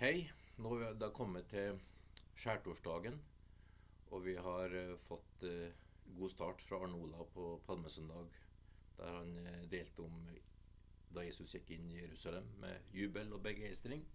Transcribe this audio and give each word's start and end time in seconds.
Hei. 0.00 0.22
Nå 0.64 0.78
er 0.80 0.94
det 0.96 1.10
kommet 1.12 1.50
til 1.52 1.74
skjærtorsdagen. 2.40 3.18
Og 4.16 4.22
vi 4.24 4.32
har 4.32 4.72
eh, 4.72 4.94
fått 5.04 5.44
eh, 5.44 5.74
god 6.16 6.32
start 6.32 6.64
fra 6.64 6.78
Arne 6.86 6.96
Olav 6.96 7.26
på 7.34 7.48
Palmesøndag, 7.66 8.30
der 8.96 9.12
han 9.18 9.34
eh, 9.42 9.66
delte 9.68 10.06
om 10.06 10.22
da 11.12 11.26
Jesus 11.26 11.52
gikk 11.52 11.74
inn 11.76 11.92
i 11.92 11.98
Jerusalem 11.98 12.48
med 12.64 12.96
jubel 12.96 13.36
og 13.36 13.44
begeistring. 13.44 14.06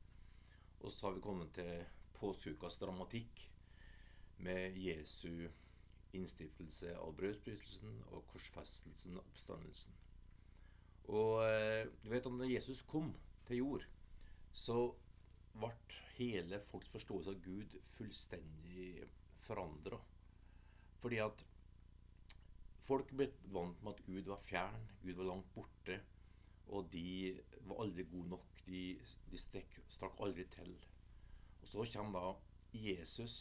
Og 0.80 0.90
så 0.90 1.06
har 1.06 1.20
vi 1.20 1.24
kommet 1.28 1.54
til 1.60 1.86
påskeukas 2.18 2.82
dramatikk 2.82 3.46
med 4.42 4.82
Jesu 4.88 5.46
innstiftelse 6.18 6.98
av 6.98 7.14
brødsbrytelsen 7.22 8.02
og 8.08 8.26
korsfestelsen 8.34 9.22
og 9.22 9.28
oppstandelsen. 9.28 9.94
Og 11.14 11.46
du 12.02 12.10
vet 12.10 12.26
om 12.26 12.42
da 12.42 12.50
Jesus 12.50 12.82
kom 12.90 13.14
til 13.46 13.62
jord, 13.62 13.92
så 14.50 14.96
ble 15.61 15.71
hele 16.15 16.59
folks 16.68 16.89
forståelse 16.93 17.33
av 17.33 17.41
Gud 17.43 17.75
fullstendig 17.95 19.05
forandra. 19.45 20.00
Fordi 21.01 21.19
at 21.23 21.43
folk 22.86 23.11
ble 23.18 23.29
vant 23.54 23.81
med 23.83 23.93
at 23.93 24.04
Gud 24.07 24.29
var 24.31 24.43
fjern, 24.45 24.89
Gud 25.04 25.15
var 25.19 25.31
langt 25.31 25.51
borte. 25.55 26.00
Og 26.73 26.87
de 26.93 27.36
var 27.69 27.83
aldri 27.83 28.07
gode 28.09 28.31
nok. 28.33 28.61
De, 28.65 28.81
de 29.29 29.37
strekk, 29.37 29.78
strakk 29.93 30.18
aldri 30.25 30.47
til. 30.50 30.71
Og 31.61 31.69
så 31.69 31.86
kommer 31.93 32.19
da 32.19 32.31
Jesus 32.73 33.36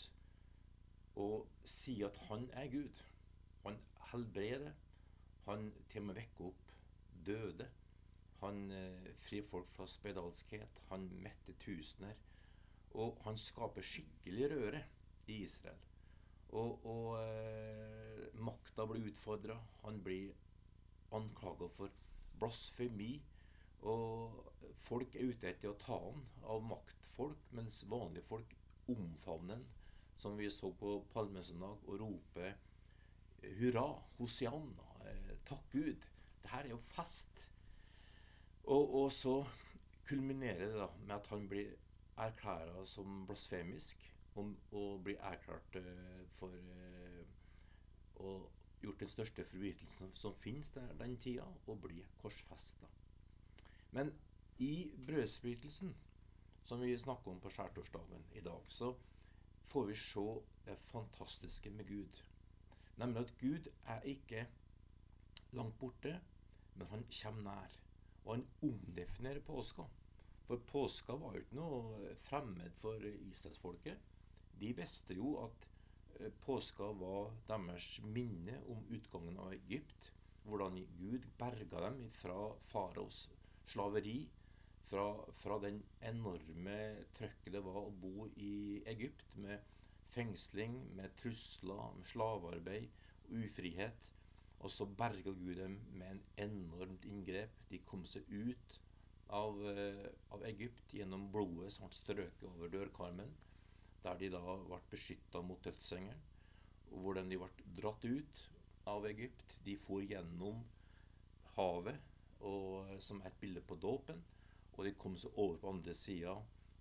og 1.20 1.46
sier 1.68 2.10
at 2.10 2.18
han 2.28 2.48
er 2.52 2.68
Gud. 2.72 3.00
Han 3.64 3.78
helbreder. 4.10 4.74
Han 5.46 5.70
til 5.88 6.02
og 6.02 6.06
med 6.08 6.18
vekker 6.20 6.50
opp 6.50 6.74
døde. 7.26 7.68
Han 8.44 8.70
eh, 8.72 9.10
frir 9.24 9.42
folk 9.48 9.70
fra 9.72 9.86
spedalskhet. 9.88 10.80
Han 10.90 11.08
metter 11.24 11.56
tusener. 11.60 12.16
Og 12.94 13.18
han 13.24 13.38
skaper 13.40 13.84
skikkelig 13.84 14.50
røre 14.52 14.82
i 15.26 15.40
Israel. 15.42 15.80
Og, 16.54 16.84
og 16.86 17.14
eh, 17.18 18.26
makta 18.38 18.86
blir 18.86 19.08
utfordra. 19.10 19.56
Han 19.82 20.02
blir 20.04 20.34
anklaga 21.14 21.68
for 21.72 21.90
blasfemi. 22.38 23.16
Og 23.90 24.44
folk 24.80 25.16
er 25.16 25.32
ute 25.32 25.50
etter 25.50 25.72
å 25.72 25.78
ta 25.80 25.96
han 26.00 26.22
av 26.48 26.62
maktfolk, 26.64 27.50
mens 27.56 27.82
vanlige 27.90 28.24
folk 28.30 28.54
omfavner 28.92 29.58
han, 29.58 29.66
som 30.16 30.38
vi 30.38 30.48
så 30.52 30.70
på 30.78 30.94
Palmesøndag, 31.12 31.82
og 31.88 32.00
roper 32.00 32.54
hurra, 33.58 33.88
hosianna, 34.18 34.86
eh, 35.04 35.36
takk 35.44 35.64
Gud. 35.72 36.06
Det 36.42 36.50
her 36.50 36.64
er 36.64 36.70
jo 36.70 36.78
fest. 36.78 37.48
Og, 38.64 38.94
og 39.02 39.12
så 39.12 39.44
kulminerer 40.08 40.66
det 40.66 40.78
da 40.78 40.88
med 41.02 41.14
at 41.16 41.26
han 41.32 41.48
blir 41.48 41.72
erklæra 42.16 42.84
som 42.86 43.26
blasfemisk 43.26 44.00
og, 44.34 44.54
og 44.72 45.02
blir 45.04 45.20
erklært 45.20 45.78
uh, 45.80 46.20
for 46.38 46.52
uh, 46.54 47.24
å 48.24 48.34
gjort 48.84 49.00
den 49.00 49.12
største 49.12 49.44
forbrytelsen 49.48 50.12
som 50.16 50.36
finnes 50.36 50.72
der 50.74 50.92
den 51.00 51.16
tida, 51.20 51.46
og 51.66 51.80
blir 51.84 52.08
korsfesta. 52.20 52.88
Men 53.96 54.12
i 54.58 54.90
brødsbrytelsen, 55.06 55.94
som 56.64 56.80
vi 56.80 56.96
snakker 56.98 57.32
om 57.32 57.40
på 57.40 57.52
skjærtorsdagen 57.52 58.26
i 58.32 58.42
dag, 58.44 58.64
så 58.68 58.94
får 59.64 59.86
vi 59.90 59.96
se 59.98 60.26
det 60.66 60.76
fantastiske 60.78 61.70
med 61.70 61.88
Gud. 61.88 62.20
Nemlig 62.96 63.24
at 63.24 63.34
Gud 63.40 63.70
er 63.86 64.00
ikke 64.00 64.46
langt 65.52 65.78
borte, 65.78 66.20
men 66.74 66.86
han 66.86 67.06
kommer 67.22 67.42
nær. 67.42 67.83
Og 68.24 68.36
han 68.36 68.46
omdefinerer 68.64 69.44
påska. 69.44 69.86
For 70.44 70.60
påska 70.68 71.16
var 71.20 71.36
jo 71.36 71.44
ikke 71.44 71.58
noe 71.58 72.16
fremmed 72.20 72.74
for 72.80 73.04
israelsfolket. 73.04 74.10
De 74.60 74.72
visste 74.76 75.16
jo 75.16 75.36
at 75.44 75.66
eh, 76.18 76.32
påska 76.44 76.90
var 77.00 77.32
deres 77.48 77.98
minne 78.04 78.58
om 78.72 78.84
utgangen 78.96 79.38
av 79.40 79.54
Egypt. 79.56 80.10
Hvordan 80.44 80.80
Gud 80.98 81.28
berga 81.40 81.86
dem 81.86 82.02
fra 82.12 82.38
faraos 82.60 83.24
slaveri. 83.64 84.18
Fra, 84.84 85.06
fra 85.32 85.56
den 85.62 85.78
enorme 86.04 86.78
trøkket 87.16 87.54
det 87.54 87.62
var 87.64 87.86
å 87.86 87.94
bo 88.02 88.26
i 88.36 88.82
Egypt, 88.92 89.30
med 89.40 89.62
fengsling, 90.12 90.76
med 90.96 91.14
trusler, 91.16 91.94
med 91.96 92.10
slavearbeid 92.10 92.90
ufrihet. 93.32 94.10
Og 94.64 94.72
så 94.72 94.86
berga 94.88 95.32
Gud 95.36 95.58
dem 95.58 95.76
med 95.92 96.10
en 96.10 96.22
enormt 96.46 97.04
inngrep. 97.04 97.56
De 97.68 97.82
kom 97.84 98.04
seg 98.08 98.24
ut 98.32 98.78
av, 99.28 99.58
eh, 99.68 100.06
av 100.32 100.44
Egypt 100.48 100.94
gjennom 100.96 101.26
blodet 101.32 101.72
som 101.72 101.84
ble 101.84 101.96
strøket 101.98 102.46
over 102.48 102.72
dørkarmen. 102.72 103.34
Der 104.04 104.16
de 104.20 104.30
da 104.32 104.40
ble 104.40 104.78
beskytta 104.90 105.42
mot 105.44 105.60
dødsengelen. 105.64 106.22
Hvordan 106.88 107.28
de 107.28 107.38
ble 107.42 107.66
dratt 107.76 108.04
ut 108.04 108.44
av 108.86 109.04
Egypt. 109.06 109.58
De 109.64 109.76
for 109.76 110.00
gjennom 110.00 110.64
havet, 111.54 112.00
og, 112.40 112.88
som 113.00 113.20
er 113.20 113.28
et 113.28 113.40
bilde 113.40 113.60
på 113.60 113.76
dåpen. 113.80 114.24
Og 114.76 114.84
de 114.84 114.94
kom 114.96 115.16
seg 115.20 115.36
over 115.36 115.60
på 115.60 115.74
andre 115.74 115.94
sida, 115.94 116.34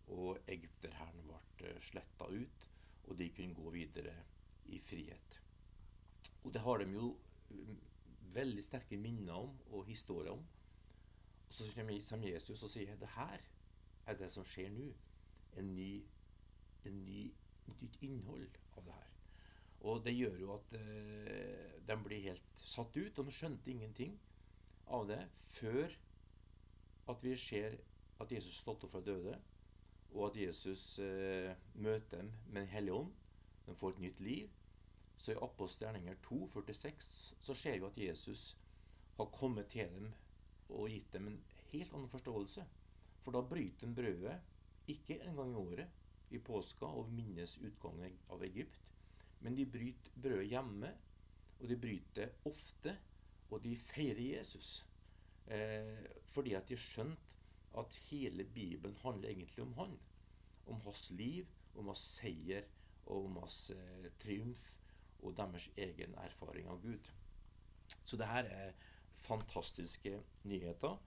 og 0.08 0.40
egypterhæren 0.48 1.28
ble 1.28 1.68
eh, 1.68 1.84
sletta 1.84 2.32
ut. 2.32 2.70
Og 3.10 3.20
de 3.20 3.30
kunne 3.36 3.60
gå 3.60 3.76
videre 3.76 4.16
i 4.72 4.80
frihet. 4.80 5.40
Og 6.44 6.54
det 6.56 6.64
har 6.64 6.80
de 6.80 6.88
jo 6.96 7.12
veldig 8.34 8.64
sterke 8.66 8.98
minner 8.98 9.34
om 9.34 9.58
og 9.72 9.86
historier 9.88 10.34
om. 10.34 10.44
Og 11.48 11.54
så 11.54 11.70
kommer 11.76 12.26
Jesus 12.28 12.64
og 12.64 12.72
sier 12.74 12.98
det 13.00 13.12
her 13.16 13.44
er 14.10 14.20
det 14.20 14.30
som 14.34 14.46
skjer 14.48 14.72
nå. 14.74 14.90
En 15.62 15.76
ny, 15.76 16.04
en 16.90 17.04
ny, 17.06 17.28
nytt 17.80 18.00
innhold 18.02 18.58
av 18.78 18.86
det 18.88 18.96
her. 18.98 19.12
Og 19.84 20.00
det 20.06 20.16
gjør 20.16 20.40
jo 20.40 20.54
at 20.56 20.76
eh, 20.80 21.80
de 21.88 21.98
blir 22.06 22.24
helt 22.24 22.64
satt 22.64 22.96
ut. 22.98 23.20
Og 23.20 23.28
de 23.28 23.36
skjønte 23.36 23.72
ingenting 23.72 24.16
av 24.88 25.08
det 25.08 25.22
før 25.54 25.94
at 27.12 27.24
vi 27.24 27.36
ser 27.38 27.78
at 28.24 28.32
Jesus 28.32 28.62
stått 28.62 28.86
opp 28.86 28.94
fra 28.96 29.04
døde, 29.04 29.36
og 30.14 30.30
at 30.30 30.38
Jesus 30.40 31.00
eh, 31.04 31.52
møter 31.74 32.22
dem 32.22 32.32
med 32.48 32.62
Den 32.62 32.72
hellige 32.72 32.94
ånd. 32.94 33.14
De 33.66 33.76
får 33.76 33.96
et 33.96 34.04
nytt 34.08 34.20
liv. 34.20 34.50
Så 35.18 35.32
i 35.32 35.40
Apostelgjerninger 35.42 36.16
2, 36.26 36.48
46, 36.54 37.36
så 37.42 37.56
ser 37.56 37.80
vi 37.80 37.88
at 37.88 37.98
Jesus 37.98 38.58
har 39.18 39.32
kommet 39.36 39.70
til 39.72 39.92
dem 39.94 40.10
og 40.70 40.90
gitt 40.90 41.14
dem 41.14 41.30
en 41.30 41.42
helt 41.72 41.94
annen 41.94 42.12
forståelse. 42.12 42.66
For 43.24 43.36
da 43.36 43.44
bryter 43.48 43.88
han 43.88 43.96
brødet 43.96 44.40
ikke 44.92 45.20
en 45.24 45.38
gang 45.40 45.54
i 45.54 45.62
året 45.62 46.34
i 46.34 46.42
påska 46.44 46.90
og 47.00 47.12
minnes 47.14 47.58
utgangen 47.62 48.18
av 48.34 48.44
Egypt, 48.44 48.80
men 49.44 49.56
de 49.56 49.68
bryter 49.70 50.16
brødet 50.24 50.50
hjemme, 50.50 50.90
og 51.60 51.70
de 51.70 51.78
bryter 51.80 52.34
ofte, 52.50 52.96
og 53.52 53.62
de 53.64 53.76
feirer 53.78 54.24
Jesus. 54.40 54.82
Eh, 55.48 56.08
fordi 56.34 56.56
at 56.58 56.68
de 56.68 56.76
har 56.76 56.84
skjønt 56.84 57.30
at 57.80 57.98
hele 58.10 58.44
Bibelen 58.44 58.96
handler 59.04 59.30
egentlig 59.30 59.64
om 59.64 59.74
han. 59.78 59.98
Om 60.68 60.82
hans 60.86 61.10
liv, 61.12 61.48
om 61.76 61.90
hans 61.92 62.04
seier 62.18 62.66
og 63.06 63.26
om 63.26 63.38
hans 63.44 63.60
eh, 63.76 64.10
triumf 64.24 64.64
og 65.24 65.38
deres 65.38 65.70
egen 65.78 66.16
erfaring 66.24 66.68
av 66.70 66.82
Gud. 66.84 67.10
Så 68.06 68.18
det 68.20 68.28
her 68.28 68.50
er 68.52 68.74
fantastiske 69.24 70.20
nyheter. 70.44 71.00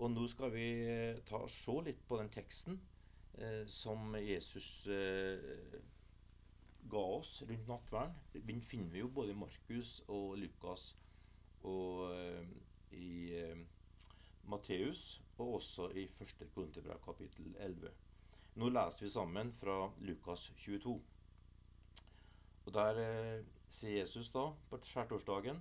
Og 0.00 0.10
nå 0.10 0.26
skal 0.32 0.52
vi 0.54 0.66
eh, 0.88 1.20
ta 1.28 1.42
se 1.50 1.76
litt 1.84 2.00
på 2.08 2.18
den 2.20 2.30
teksten 2.32 2.78
eh, 3.38 3.64
som 3.68 4.14
Jesus 4.16 4.86
eh, 4.88 5.76
ga 6.90 7.02
oss 7.18 7.42
rundt 7.48 7.68
nattverden. 7.68 8.16
Den 8.48 8.62
finner 8.62 8.94
vi 8.94 9.04
jo 9.04 9.12
både 9.12 9.34
i 9.34 9.40
Markus 9.42 9.98
og 10.08 10.38
Lukas 10.40 10.94
og 11.68 12.14
eh, 12.14 12.46
i 12.96 13.10
eh, 13.36 13.58
Matteus, 14.50 15.22
og 15.38 15.54
også 15.54 15.90
i 15.96 16.04
1. 16.04 16.46
Korinterbrev 16.54 16.98
kapittel 17.04 17.54
11. 17.58 17.90
Nå 18.60 18.68
leser 18.68 19.04
vi 19.04 19.10
sammen 19.12 19.52
fra 19.60 19.90
Lukas 19.98 20.50
22. 20.56 20.96
Og 22.66 22.72
Der 22.76 22.98
eh, 23.02 23.44
sier 23.70 24.00
Jesus 24.00 24.30
da 24.34 24.50
på 24.70 24.78
skjærtorsdagen 24.84 25.60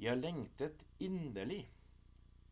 Jeg 0.00 0.20
lengtet 0.20 0.84
inderlig 1.02 1.64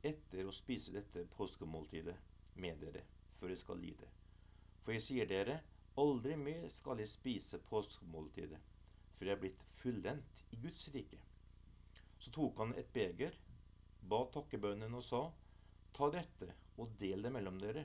etter 0.05 0.49
å 0.49 0.53
spise 0.53 0.93
dette 0.93 1.25
påskemåltidet 1.37 2.17
med 2.61 2.81
dere 2.81 3.05
før 3.39 3.53
jeg 3.53 3.61
skal 3.63 3.81
lide. 3.81 4.09
For 4.85 4.93
jeg 4.97 5.05
sier 5.05 5.29
dere, 5.29 5.59
aldri 6.01 6.37
mer 6.37 6.67
skal 6.73 7.01
jeg 7.01 7.13
spise 7.13 7.61
påskemåltidet 7.69 8.61
før 9.15 9.31
jeg 9.31 9.37
er 9.37 9.43
blitt 9.45 9.65
fullendt 9.79 10.45
i 10.53 10.61
Guds 10.65 10.89
rike. 10.95 11.21
Så 12.19 12.33
tok 12.35 12.61
han 12.63 12.75
et 12.81 12.91
beger, 12.93 13.37
ba 14.01 14.25
takkebønnen 14.33 14.97
og 14.99 15.05
sa, 15.05 15.23
ta 15.95 16.11
dette 16.13 16.51
og 16.81 16.97
del 17.01 17.25
det 17.25 17.33
mellom 17.33 17.61
dere, 17.63 17.85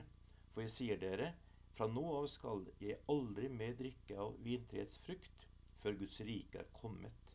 for 0.50 0.64
jeg 0.64 0.74
sier 0.74 1.00
dere, 1.00 1.30
fra 1.76 1.86
nå 1.88 2.04
av 2.18 2.26
skal 2.30 2.66
jeg 2.82 3.00
aldri 3.12 3.48
mer 3.52 3.76
drikke 3.78 4.18
av 4.20 4.36
vintreets 4.44 4.98
frukt 5.04 5.46
før 5.80 5.96
Guds 6.02 6.20
rike 6.26 6.60
er 6.60 6.68
kommet. 6.76 7.32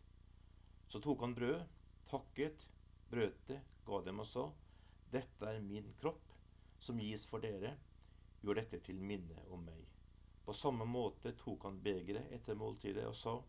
Så 0.88 1.02
tok 1.02 1.24
han 1.26 1.34
brød, 1.38 1.64
takket, 2.10 2.68
brøt 3.10 3.42
det, 3.50 3.60
ga 3.86 4.02
dem 4.06 4.22
og 4.22 4.30
sa, 4.30 4.46
dette 5.12 5.50
er 5.50 5.62
min 5.66 5.92
kropp, 6.00 6.34
som 6.80 7.00
gis 7.02 7.26
for 7.30 7.42
dere. 7.42 7.76
gjør 8.46 8.60
dette 8.60 8.78
til 8.86 9.00
minne 9.02 9.42
om 9.50 9.64
meg. 9.66 9.86
På 10.46 10.54
samme 10.54 10.86
måte 10.86 11.32
tok 11.34 11.64
han 11.66 11.82
begeret 11.82 12.30
etter 12.36 12.58
måltidet 12.60 13.08
og 13.10 13.16
sa, 13.18 13.40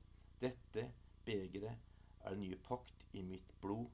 dette 0.41 0.87
begeret 1.27 1.77
er 2.25 2.33
den 2.33 2.47
nye 2.47 2.57
pakt 2.57 3.05
i 3.13 3.23
mitt 3.23 3.53
blod, 3.61 3.91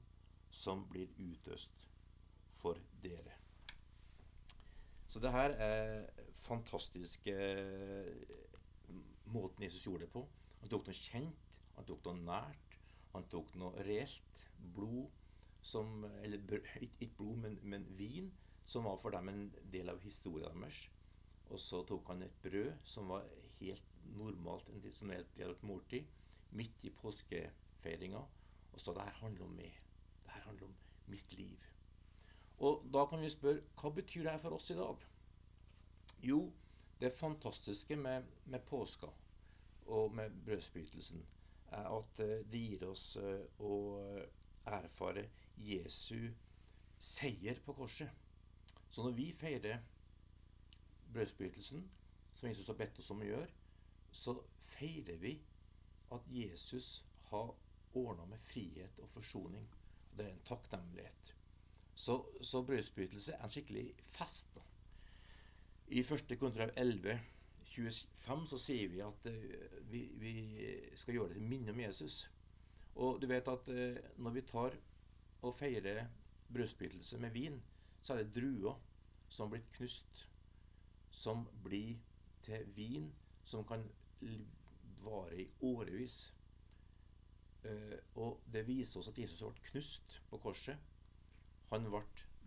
som 0.49 0.85
blir 0.87 1.11
utøst 1.19 1.87
for 2.61 2.79
dere. 3.03 3.42
Så 5.13 5.21
det 5.21 5.29
her 5.29 5.51
er 5.61 6.07
fantastiske 6.41 7.33
måten 9.29 9.63
Jesus 9.63 9.83
gjorde 9.85 10.07
det 10.07 10.13
på. 10.13 10.23
Han 10.61 10.71
tok 10.71 10.87
noe 10.89 10.97
kjent, 10.97 11.51
han 11.75 11.85
tok 11.85 12.07
noe 12.07 12.17
nært, 12.17 12.77
han 13.11 13.27
tok 13.29 13.51
noe 13.61 13.83
reelt. 13.85 14.41
Blod 14.73 15.11
som 15.63 16.01
Eller 16.25 16.41
ikke 16.81 17.11
blod, 17.17 17.37
men, 17.43 17.59
men 17.61 17.85
vin, 17.97 18.31
som 18.65 18.89
var 18.89 18.97
for 18.97 19.13
dem 19.13 19.29
en 19.29 19.45
del 19.71 19.93
av 19.93 20.01
historien 20.01 20.65
deres. 20.65 20.81
Og 21.53 21.61
så 21.61 21.83
tok 21.87 22.09
han 22.09 22.25
et 22.25 22.41
brød 22.41 22.73
som 22.83 23.13
var 23.13 23.29
helt 23.59 23.93
normalt, 24.17 24.73
en 24.73 24.81
del, 24.81 24.95
som 24.97 25.13
en 25.13 25.29
del 25.37 25.51
av 25.51 25.55
et 25.59 25.67
måltid, 25.69 26.09
midt 26.57 26.89
i 26.89 26.95
påskefeiringa. 27.03 28.25
Og 28.73 28.81
så 28.81 28.97
det 28.97 29.05
her 29.05 29.21
handler 29.21 29.45
om 29.45 29.55
meg. 29.61 29.77
Det 30.25 30.33
her 30.33 30.49
handler 30.49 30.71
om 30.71 30.75
mitt 31.13 31.37
liv. 31.37 31.69
Og 32.63 32.85
da 32.93 33.03
kan 33.09 33.21
vi 33.21 33.31
spørre 33.31 33.63
hva 33.79 33.91
betyr 33.91 34.23
det 34.23 34.35
her 34.35 34.43
for 34.43 34.55
oss 34.55 34.71
i 34.71 34.77
dag? 34.77 35.03
Jo, 36.23 36.39
det 37.01 37.11
fantastiske 37.11 37.97
med, 37.99 38.23
med 38.45 38.63
påska 38.69 39.09
og 39.91 40.13
med 40.15 40.31
brødsbrytelsen 40.45 41.25
er 41.67 41.89
at 41.97 42.19
eh, 42.23 42.45
det 42.51 42.61
gir 42.61 42.85
oss 42.87 43.17
eh, 43.19 43.43
å 43.59 43.73
erfare 44.69 45.25
Jesu 45.59 46.29
seier 47.03 47.59
på 47.65 47.75
korset. 47.75 48.09
Så 48.89 49.03
når 49.03 49.17
vi 49.17 49.27
feirer 49.35 49.81
brødsbrytelsen, 51.13 51.83
som 52.33 52.47
Jesus 52.47 52.69
har 52.71 52.79
bedt 52.79 52.99
oss 52.99 53.11
om 53.11 53.21
å 53.25 53.27
gjøre, 53.27 53.49
så 54.13 54.37
feirer 54.61 55.19
vi 55.19 55.35
at 56.13 56.27
Jesus 56.29 57.03
har 57.31 57.51
ordna 57.97 58.25
med 58.29 58.41
frihet 58.47 58.99
og 59.01 59.09
forsoning. 59.09 59.65
Og 60.11 60.17
det 60.17 60.27
er 60.27 60.35
en 60.35 60.45
takknemlighet. 60.47 61.33
Så, 61.95 62.25
så 62.41 62.63
brødsbrytelse 62.65 63.33
er 63.33 63.43
en 63.43 63.49
skikkelig 63.49 63.93
fest. 64.11 64.55
da. 64.55 64.61
I 65.87 65.99
1. 65.99 66.37
kontrav 66.39 66.69
11, 66.77 67.19
25 67.65 68.47
så 68.47 68.57
sier 68.57 68.89
vi 68.89 69.01
at 69.03 69.27
uh, 69.29 69.91
vi, 69.91 70.01
vi, 70.17 70.33
skal 70.95 71.13
gjøre 71.13 71.33
det 71.33 71.37
til 71.37 71.49
minne 71.49 71.71
om 71.71 71.79
Jesus. 71.79 72.29
Og 72.95 73.21
du 73.21 73.27
vet 73.27 73.47
at 73.47 73.69
uh, 73.69 73.97
når 74.17 74.31
vi 74.37 74.41
tar 74.41 74.77
og 75.41 75.55
feirer 75.55 76.05
brødsbrytelse 76.53 77.17
med 77.17 77.31
vin, 77.31 77.61
så 78.01 78.13
er 78.13 78.23
det 78.23 78.35
druer 78.35 78.79
som 79.29 79.49
blir 79.49 79.63
knust, 79.77 80.27
som 81.11 81.47
blir 81.63 81.97
til 82.43 82.65
vin 82.75 83.11
som 83.45 83.65
kan 83.67 83.85
vare 85.03 85.41
i 85.41 85.49
årevis. 85.61 86.33
Uh, 87.63 87.97
og 88.15 88.41
det 88.53 88.67
viser 88.67 88.99
oss 88.99 89.07
at 89.07 89.19
Jesus 89.19 89.43
ble 89.43 89.69
knust 89.71 90.19
på 90.29 90.39
korset. 90.43 90.92
Han 91.73 91.87
ble 91.89 92.03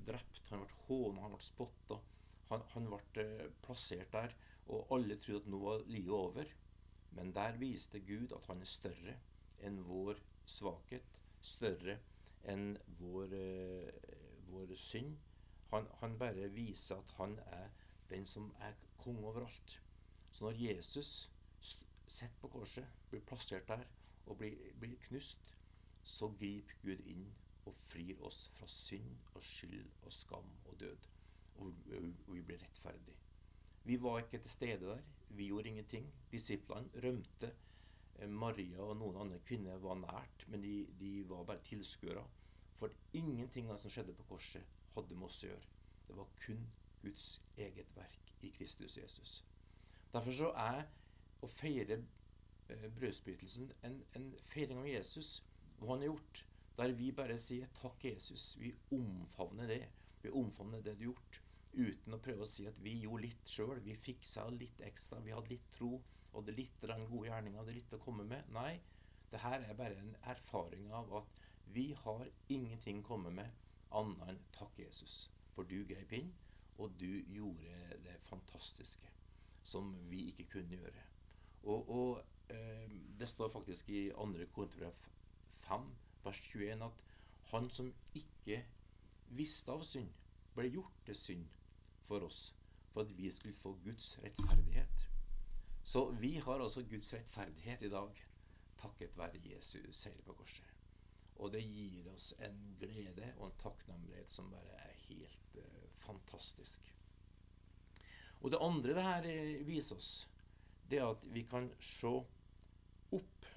drept, 0.06 0.44
han 0.52 0.60
ble 0.62 0.74
hånet, 0.86 1.22
han 1.24 1.32
ble 1.34 1.42
spotta. 1.42 1.96
Han, 2.46 2.60
han 2.76 2.84
ble 2.92 3.22
eh, 3.24 3.48
plassert 3.64 4.12
der, 4.12 4.34
og 4.70 4.92
alle 4.94 5.16
trodde 5.18 5.40
at 5.42 5.48
nå 5.50 5.58
var 5.64 5.80
livet 5.90 6.14
over. 6.14 6.50
Men 7.18 7.32
der 7.34 7.56
viste 7.58 7.98
Gud 8.06 8.30
at 8.36 8.46
han 8.46 8.62
er 8.62 8.70
større 8.70 9.16
enn 9.66 9.80
vår 9.88 10.20
svakhet, 10.46 11.18
større 11.42 11.96
enn 12.52 12.76
vår, 13.00 13.34
eh, 13.34 14.14
vår 14.52 14.74
synd. 14.78 15.16
Han, 15.72 15.88
han, 16.04 16.14
bare 16.22 16.46
viser 16.54 17.00
at 17.00 17.14
han 17.18 17.34
er 17.48 17.72
den 18.12 18.28
som 18.30 18.52
er 18.62 18.78
konge 19.02 19.26
overalt. 19.26 19.74
Så 20.30 20.46
når 20.46 20.60
Jesus 20.68 21.10
sitter 22.06 22.38
på 22.44 22.52
korset, 22.54 22.86
blir 23.10 23.26
plassert 23.26 23.66
der 23.74 23.82
og 24.26 24.38
blir, 24.38 24.54
blir 24.78 24.94
knust, 25.08 25.50
så 26.06 26.30
griper 26.38 26.78
Gud 26.86 27.02
inn 27.10 27.26
og 27.66 27.74
frir 27.76 28.22
oss 28.24 28.46
fra 28.56 28.68
synd 28.70 29.12
og 29.34 29.42
skyld 29.42 29.90
og 30.02 30.12
skam 30.14 30.50
og 30.64 30.80
død 30.80 31.10
og 31.58 31.72
vi 32.26 32.42
blir 32.42 32.60
rettferdige. 32.62 33.16
Vi 33.84 34.02
var 34.02 34.18
ikke 34.18 34.38
til 34.38 34.50
stede 34.50 34.86
der. 34.86 35.02
Vi 35.28 35.46
gjorde 35.46 35.68
ingenting. 35.68 36.14
Disiplene 36.32 37.02
rømte. 37.02 37.54
Eh, 38.18 38.28
Maria 38.28 38.80
og 38.80 38.96
noen 38.96 39.16
andre 39.16 39.38
kvinner 39.38 39.76
var 39.76 39.94
nært, 39.94 40.48
men 40.48 40.62
de, 40.62 40.86
de 41.00 41.28
var 41.28 41.44
bare 41.44 41.62
tilskuere. 41.62 42.24
For 42.74 42.90
ingenting 43.12 43.68
av 43.68 43.76
det 43.76 43.82
som 43.82 43.90
skjedde 43.90 44.14
på 44.14 44.26
korset, 44.28 44.64
hadde 44.94 45.14
med 45.14 45.28
oss 45.28 45.42
å 45.44 45.50
gjøre. 45.50 45.70
Det 46.08 46.16
var 46.16 46.34
kun 46.44 46.66
Guds 47.02 47.28
eget 47.56 47.96
verk 47.96 48.32
i 48.42 48.50
Kristus 48.58 48.96
Jesus. 48.96 49.44
Derfor 50.12 50.32
så 50.32 50.52
er 50.60 50.84
å 51.40 51.48
feire 51.50 52.02
brødspytelsen 52.98 53.72
en, 53.86 54.00
en 54.18 54.30
feiring 54.50 54.80
av 54.82 54.88
Jesus, 54.88 55.42
hva 55.78 55.94
han 55.94 56.04
har 56.04 56.10
gjort. 56.12 56.44
Der 56.76 56.92
vi 56.92 57.12
bare 57.12 57.38
sier 57.38 57.66
'takk, 57.74 58.04
Jesus'. 58.04 58.58
Vi 58.60 58.74
omfavner 58.92 59.66
det. 59.66 59.88
Vi 60.22 60.30
omfavner 60.30 60.82
det 60.82 60.98
du 60.98 61.06
har 61.06 61.12
gjort 61.12 61.40
uten 61.72 62.14
å 62.14 62.18
prøve 62.18 62.44
å 62.44 62.48
si 62.50 62.66
at 62.66 62.78
vi 62.84 62.98
gjorde 63.00 63.22
litt 63.22 63.48
sjøl. 63.48 63.80
Vi 63.84 63.96
fiksa 63.96 64.48
litt 64.50 64.80
ekstra. 64.80 65.20
Vi 65.24 65.32
hadde 65.32 65.54
litt 65.54 65.70
tro. 65.72 66.02
Og 66.32 66.46
det 66.46 66.56
litt 66.56 66.80
den 66.80 67.06
gode 67.08 67.30
gjerninga. 67.30 67.64
Det 67.64 67.74
litt 67.78 67.96
å 67.96 68.02
komme 68.02 68.24
med. 68.28 68.48
Nei, 68.52 68.80
det 69.30 69.40
her 69.40 69.60
er 69.60 69.78
bare 69.78 69.96
en 70.00 70.16
erfaring 70.32 70.92
av 70.92 71.14
at 71.22 71.40
vi 71.72 71.92
har 72.04 72.28
ingenting 72.48 73.00
å 73.02 73.08
komme 73.08 73.30
med 73.30 73.50
annet 73.96 74.28
enn 74.28 74.40
takk, 74.52 74.78
Jesus. 74.78 75.30
For 75.54 75.64
du 75.64 75.78
grep 75.88 76.12
inn, 76.12 76.32
og 76.78 76.92
du 77.00 77.22
gjorde 77.32 78.00
det 78.04 78.16
fantastiske 78.28 79.08
som 79.66 79.94
vi 80.10 80.28
ikke 80.30 80.50
kunne 80.58 80.78
gjøre. 80.78 81.04
Og, 81.66 81.88
og 81.90 82.52
eh, 82.52 82.90
det 83.18 83.28
står 83.28 83.50
faktisk 83.50 83.88
i 83.90 84.02
2. 84.14 84.46
Korinterbrev 84.54 85.00
5, 85.48 85.88
vers 86.26 86.42
21, 86.50 86.82
at 86.82 87.02
han 87.52 87.70
som 87.70 87.92
ikke 88.18 88.62
visste 89.38 89.72
av 89.72 89.84
synd, 89.86 90.10
ble 90.56 90.70
gjort 90.72 91.02
til 91.06 91.18
synd 91.18 91.48
for 92.06 92.24
oss, 92.26 92.54
for 92.92 93.04
at 93.04 93.12
vi 93.18 93.30
skulle 93.30 93.54
få 93.54 93.76
Guds 93.84 94.16
rettferdighet. 94.22 95.08
Så 95.86 96.10
vi 96.10 96.36
har 96.42 96.60
altså 96.60 96.82
Guds 96.82 97.12
rettferdighet 97.14 97.82
i 97.82 97.92
dag 97.92 98.22
takket 98.80 99.18
være 99.18 99.42
Jesu 99.44 99.78
seier 99.92 100.22
på 100.26 100.34
korset. 100.34 100.66
Og 101.36 101.52
det 101.52 101.62
gir 101.62 102.08
oss 102.14 102.32
en 102.42 102.58
glede 102.80 103.32
og 103.36 103.50
en 103.50 103.58
takknemlighet 103.60 104.30
som 104.30 104.48
bare 104.50 104.78
er 104.80 104.94
helt 105.08 105.58
uh, 105.60 105.84
fantastisk. 106.00 106.92
Og 108.40 108.50
det 108.50 108.62
andre 108.62 108.94
det 108.96 109.04
her 109.04 109.28
uh, 109.28 109.66
viser 109.68 109.96
oss, 109.96 110.28
det 110.90 110.98
er 110.98 111.10
at 111.10 111.26
vi 111.34 111.42
kan 111.46 111.68
se 111.80 112.12
opp 113.16 113.50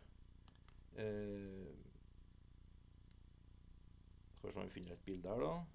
uh, 1.00 1.89
Skal 4.50 4.62
vi 4.62 4.68
vi 4.68 4.74
finner 4.74 4.94
et 4.94 5.06
bilde 5.06 5.30
her, 5.30 5.40
da. 5.40 5.66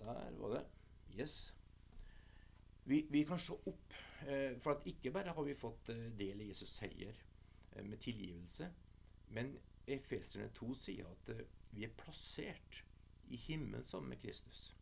Der 0.00 0.38
var 0.38 0.48
det. 0.54 0.66
Yes. 1.18 1.54
Vi, 2.84 3.06
vi 3.10 3.24
kan 3.24 3.38
se 3.38 3.52
opp, 3.52 3.94
eh, 4.26 4.58
for 4.58 4.70
at 4.70 4.86
ikke 4.86 5.10
bare 5.12 5.32
har 5.32 5.42
vi 5.42 5.54
fått 5.54 5.88
eh, 5.88 6.06
del 6.18 6.40
i 6.40 6.48
Jesus 6.48 6.72
seier 6.80 7.14
eh, 7.72 7.84
med 7.84 7.98
tilgivelse, 7.98 8.70
men 9.28 9.52
Efeserne 9.86 10.48
2 10.56 10.72
sier 10.74 11.06
at 11.10 11.28
eh, 11.34 11.44
vi 11.70 11.84
er 11.84 11.94
plassert 12.00 12.84
i 13.28 13.36
himmelen 13.36 13.84
sammen 13.84 14.08
med 14.08 14.18
Kristus. 14.18 14.76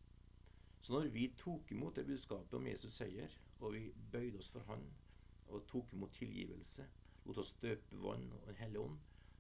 Så 0.81 0.93
når 0.93 1.11
vi 1.13 1.27
tok 1.37 1.73
imot 1.73 1.97
det 1.97 2.07
budskapet 2.07 2.55
om 2.55 2.67
Jesus 2.67 2.97
seier, 2.97 3.35
og 3.61 3.75
vi 3.75 3.93
bøyde 4.13 4.39
oss 4.39 4.49
for 4.49 4.65
Han, 4.71 4.87
og 5.49 5.67
tok 5.67 5.93
imot 5.93 6.15
tilgivelse, 6.15 6.87
lot 7.25 7.39
oss 7.43 7.53
døpe 7.63 8.03
vann 8.03 8.33
og 8.33 8.47
Den 8.47 8.61
hellige 8.63 8.81
ånd, 8.81 8.99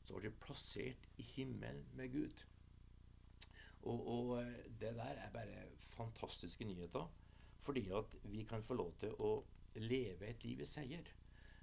så 0.09 0.17
ble 0.17 0.31
vi 0.31 0.41
plassert 0.41 1.09
i 1.21 1.27
himmelen 1.35 1.85
med 1.99 2.13
Gud. 2.13 2.45
Og, 3.83 4.07
og, 4.09 4.31
eh, 4.43 4.71
det 4.81 4.95
der 4.97 5.21
er 5.25 5.31
bare 5.35 5.67
fantastiske 5.79 6.65
nyheter. 6.65 7.11
Fordi 7.59 7.89
at 7.91 8.17
vi 8.23 8.43
kan 8.49 8.63
få 8.63 8.75
lov 8.75 8.95
til 9.01 9.15
å 9.19 9.33
leve 9.75 10.29
et 10.29 10.45
liv 10.45 10.63
i 10.63 10.67
seier. 10.69 11.11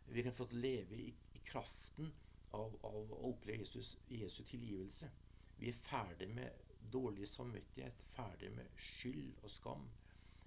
Vi 0.05 0.21
kan 0.21 0.35
få 0.35 0.47
leve 0.51 0.95
i, 0.95 1.09
i 1.33 1.41
kraften 1.45 2.11
av, 2.53 2.75
av, 2.85 3.11
å 3.11 3.31
oppleve 3.31 3.63
Jesus, 3.63 3.95
Jesu 4.11 4.43
tilgivelse. 4.43 5.09
Vi 5.57 5.71
er 5.71 5.79
ferdig 5.87 6.29
med 6.29 6.73
dårlig 6.91 7.27
samvittighet, 7.27 8.03
ferdig 8.13 8.51
med 8.53 8.69
skyld 8.77 9.39
og 9.41 9.49
skam. 9.49 9.87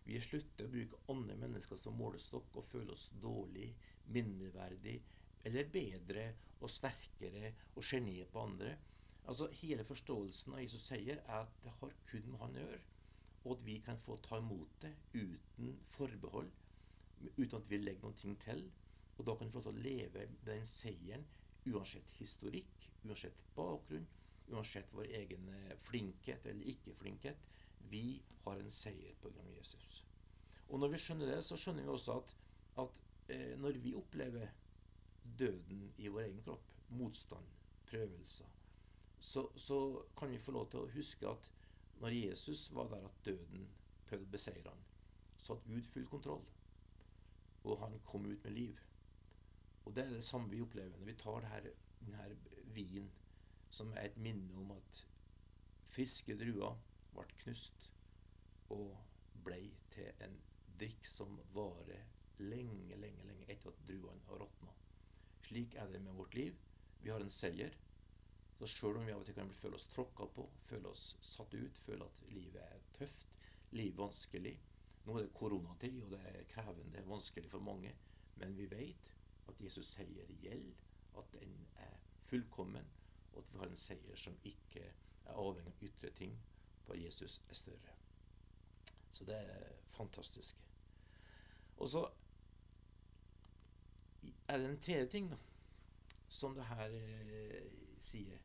Vi 0.05 0.21
slutter 0.25 0.69
å 0.69 0.73
bruke 0.73 1.01
andre 1.13 1.37
mennesker 1.41 1.81
som 1.81 1.99
målestokk 1.99 2.55
og 2.57 2.65
føle 2.65 2.95
oss 2.95 3.09
dårlig, 3.21 3.73
mindreverdig 4.15 5.01
eller 5.45 5.71
bedre 5.73 6.27
og 6.61 6.71
sterkere 6.71 7.53
og 7.75 7.85
ser 7.85 8.03
ned 8.05 8.27
på 8.33 8.43
andre. 8.43 8.75
Altså 9.29 9.49
Hele 9.61 9.85
forståelsen 9.85 10.55
av 10.57 10.63
Jesus 10.63 10.89
seier 10.89 11.21
er 11.25 11.43
at 11.43 11.59
det 11.65 11.75
har 11.81 11.97
kun 12.11 12.31
med 12.33 12.41
Han 12.43 12.57
å 12.57 12.65
gjøre. 12.65 12.81
Og 13.45 13.53
at 13.55 13.65
vi 13.67 13.79
kan 13.85 14.01
få 14.03 14.17
ta 14.25 14.39
imot 14.41 14.81
det 14.83 14.93
uten 15.15 15.77
forbehold, 15.87 16.51
uten 17.37 17.59
at 17.61 17.71
vi 17.71 17.81
legger 17.81 18.05
noen 18.05 18.19
ting 18.21 18.39
til. 18.45 18.65
Og 19.19 19.27
da 19.27 19.35
kan 19.37 19.49
vi 19.49 19.55
få 19.55 19.63
til 19.67 19.75
å 19.77 19.85
leve 19.85 20.27
med 20.31 20.47
den 20.47 20.67
seieren 20.67 21.27
uansett 21.69 22.19
historikk, 22.19 22.89
uansett 23.05 23.39
bakgrunn, 23.57 24.07
uansett 24.49 24.93
vår 24.95 25.11
egen 25.21 25.49
eh, 25.53 25.75
flinkhet 25.89 26.47
eller 26.47 26.71
ikke-flinkhet. 26.73 27.49
Vi 27.91 28.21
har 28.45 28.61
en 28.61 28.73
seier 28.73 29.17
på 29.23 29.33
grunn 29.33 29.51
av 29.51 29.57
Jesus. 29.57 30.03
Og 30.69 30.81
når 30.81 30.95
vi 30.95 31.03
skjønner 31.03 31.33
det, 31.33 31.43
så 31.45 31.57
skjønner 31.57 31.87
vi 31.87 31.93
også 31.93 32.19
at, 32.21 32.33
at 32.85 33.01
eh, 33.35 33.55
når 33.61 33.81
vi 33.85 33.95
opplever 33.99 34.51
døden 35.39 35.93
i 35.97 36.09
vår 36.09 36.21
egen 36.27 36.43
kropp, 36.43 36.65
motstand, 36.89 37.47
prøvelser, 37.91 38.47
så, 39.19 39.49
så, 39.57 40.03
kan 40.17 40.31
vi 40.31 40.39
få 40.39 40.53
lov 40.53 40.69
til 40.71 40.85
å 40.85 40.91
huske 40.95 41.29
at 41.29 41.51
når 42.01 42.15
Jesus 42.15 42.69
var 42.75 42.91
der 42.93 43.07
at 43.09 43.25
døden 43.27 43.67
prøvde 44.07 44.29
å 44.29 44.35
beseire 44.35 44.71
han, 44.71 44.85
så 45.39 45.55
hadde 45.55 45.75
Gud 45.75 45.89
full 45.89 46.07
kontroll. 46.07 46.45
Og 47.65 47.81
han 47.83 47.99
kom 48.07 48.27
ut 48.27 48.45
med 48.45 48.55
liv. 48.55 48.79
Og 49.85 49.95
det 49.97 50.05
er 50.05 50.15
det 50.15 50.25
samme 50.25 50.51
vi 50.53 50.63
opplever 50.63 50.95
når 51.01 51.11
vi 51.11 51.17
tar 51.19 51.43
denne, 51.43 51.73
denne 52.01 52.29
vinen, 52.77 53.11
som 53.71 53.91
er 53.97 54.09
et 54.09 54.21
minne 54.23 54.55
om 54.63 54.71
at 54.77 55.03
friske 55.91 56.37
druer 56.39 56.79
ble 57.15 57.27
knust 57.43 57.89
og 58.75 58.95
ble 59.45 59.61
til 59.93 60.25
en 60.25 60.39
drikk 60.79 61.07
som 61.09 61.35
varer 61.55 62.05
lenge, 62.39 62.97
lenge, 62.97 63.25
lenge 63.27 63.49
etter 63.51 63.73
at 63.73 63.87
druene 63.89 64.29
har 64.29 64.43
råtna. 64.45 64.68
Slik 65.49 65.75
er 65.81 65.89
det 65.89 66.01
med 66.05 66.13
vårt 66.13 66.35
liv. 66.35 66.57
Vi 67.01 67.11
har 67.11 67.23
en 67.25 67.33
seier. 67.33 67.73
Så 68.59 68.67
sjøl 68.69 68.99
om 68.99 69.07
vi 69.07 69.15
av 69.15 69.23
og 69.23 69.29
til 69.29 69.37
kan 69.39 69.53
føle 69.57 69.79
oss 69.79 69.87
tråkka 69.89 70.27
på, 70.35 70.45
føle 70.69 70.91
oss 70.91 71.13
satt 71.25 71.55
ut, 71.55 71.79
føle 71.87 72.05
at 72.05 72.25
livet 72.35 72.59
er 72.61 72.83
tøft, 72.99 73.39
livet 73.71 74.01
vanskelig 74.03 74.59
Nå 75.09 75.15
er 75.17 75.25
det 75.25 75.33
koronatid, 75.33 76.03
og 76.05 76.11
det 76.13 76.19
er 76.29 76.43
krevende, 76.53 77.01
vanskelig 77.09 77.49
for 77.49 77.65
mange. 77.65 77.95
Men 78.37 78.57
vi 78.59 78.67
vet 78.69 79.13
at 79.49 79.61
Jesus 79.65 79.95
seier 79.95 80.29
gjelder, 80.43 80.83
at 81.17 81.33
den 81.33 81.55
er 81.81 81.95
fullkommen, 82.29 82.91
og 83.33 83.39
at 83.41 83.53
vi 83.53 83.63
har 83.63 83.71
en 83.73 83.81
seier 83.81 84.21
som 84.21 84.37
ikke 84.45 84.83
er 84.85 85.33
avhengig 85.33 85.73
av 85.73 85.87
ytre 85.89 86.11
ting, 86.19 86.37
for 86.85 87.01
Jesus 87.01 87.39
er 87.49 87.57
større. 87.57 87.95
Så 89.17 89.25
det 89.25 89.39
er 89.39 89.81
fantastisk. 89.97 90.61
Og 91.79 91.89
så 91.89 92.05
er 94.49 94.59
det 94.59 94.69
en 94.69 94.81
tredje 94.81 95.09
ting 95.13 95.31
da, 95.31 95.39
som 96.29 96.55
det 96.55 96.67
her 96.69 96.95
eh, 96.95 97.69
sier. 97.99 98.39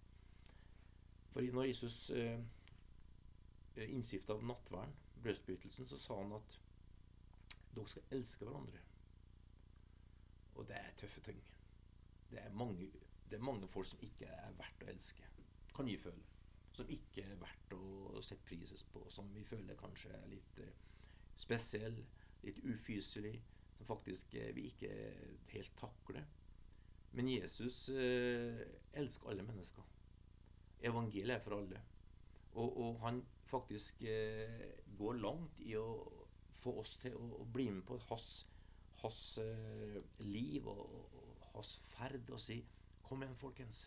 Fordi 1.33 1.51
når 1.51 1.63
Jesus 1.63 2.09
eh, 2.09 2.39
av 4.29 4.43
nattverden, 4.45 4.93
brødsbrytelsen, 5.23 5.87
så 5.87 5.97
sa 5.97 6.17
han 6.21 6.35
at 6.35 6.59
dere 7.75 7.89
skal 7.89 8.17
elske 8.17 8.45
hverandre. 8.45 8.81
Og 10.55 10.67
det 10.67 10.77
er 10.77 10.97
tøffe 10.97 11.21
ting. 11.21 11.39
Det 12.29 12.41
er 12.41 12.53
mange, 12.53 12.91
det 13.29 13.37
er 13.37 13.43
mange 13.43 13.67
folk 13.67 13.87
som 13.87 13.99
ikke 14.01 14.25
er 14.25 14.53
verdt 14.57 14.85
å 14.85 14.91
elske, 14.93 15.25
kan 15.75 15.89
vi 15.89 15.97
føle. 15.97 16.25
Som 16.73 16.89
ikke 16.89 17.21
er 17.21 17.37
verdt 17.41 17.73
å 17.77 18.21
sette 18.21 18.45
prises 18.45 18.83
på. 18.93 19.03
Som 19.09 19.29
vi 19.33 19.43
føler 19.45 19.77
kanskje 19.77 20.13
er 20.17 20.29
litt 20.29 20.61
eh, 20.61 20.75
spesiell, 21.37 21.97
litt 22.43 22.61
ufyselig. 22.65 23.35
Faktisk 23.87 24.33
eh, 24.39 24.51
vi 24.55 24.67
ikke 24.71 24.91
helt 25.53 25.75
takler. 25.79 26.25
Men 27.13 27.29
Jesus 27.29 27.89
eh, 27.89 28.63
elsker 28.97 29.29
alle 29.29 29.45
mennesker. 29.45 29.85
Evangeliet 30.83 31.37
er 31.37 31.43
for 31.43 31.59
alle. 31.59 31.81
Og, 32.53 32.77
og 32.77 32.99
han 33.05 33.21
faktisk 33.49 34.01
eh, 34.09 34.73
går 34.97 35.19
langt 35.21 35.61
i 35.61 35.75
å 35.77 35.87
få 36.63 36.77
oss 36.81 36.95
til 37.01 37.15
å, 37.17 37.27
å 37.41 37.45
bli 37.53 37.67
med 37.73 37.83
på 37.87 37.97
hans, 38.09 38.29
hans 39.01 39.21
eh, 39.43 39.99
liv 40.25 40.67
og, 40.69 40.83
og, 40.87 41.19
hans 41.53 41.75
ferd 41.93 42.31
og 42.33 42.41
si 42.41 42.63
Kom 43.03 43.19
igjen, 43.21 43.35
folkens. 43.35 43.81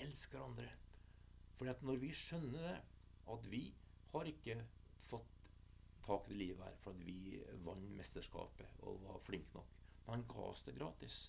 Elsk 0.00 0.32
hverandre. 0.32 0.70
Fordi 1.54 1.70
at 1.70 1.82
når 1.84 1.98
vi 2.00 2.08
skjønner 2.16 2.62
det, 2.64 2.78
at 3.34 3.48
vi 3.52 3.60
har 4.14 4.30
ikke 4.30 4.56
fått 5.04 5.33
tak 6.04 6.28
i 6.30 6.38
livet 6.38 6.66
her 6.66 6.76
fordi 6.84 7.16
vi 7.28 7.38
vant 7.66 7.96
mesterskapet 7.98 8.84
og 8.84 9.00
var 9.06 9.22
flinke 9.24 9.58
nok, 9.58 9.80
men 10.04 10.14
han 10.14 10.28
ga 10.28 10.50
oss 10.50 10.62
det 10.66 10.76
gratis 10.78 11.24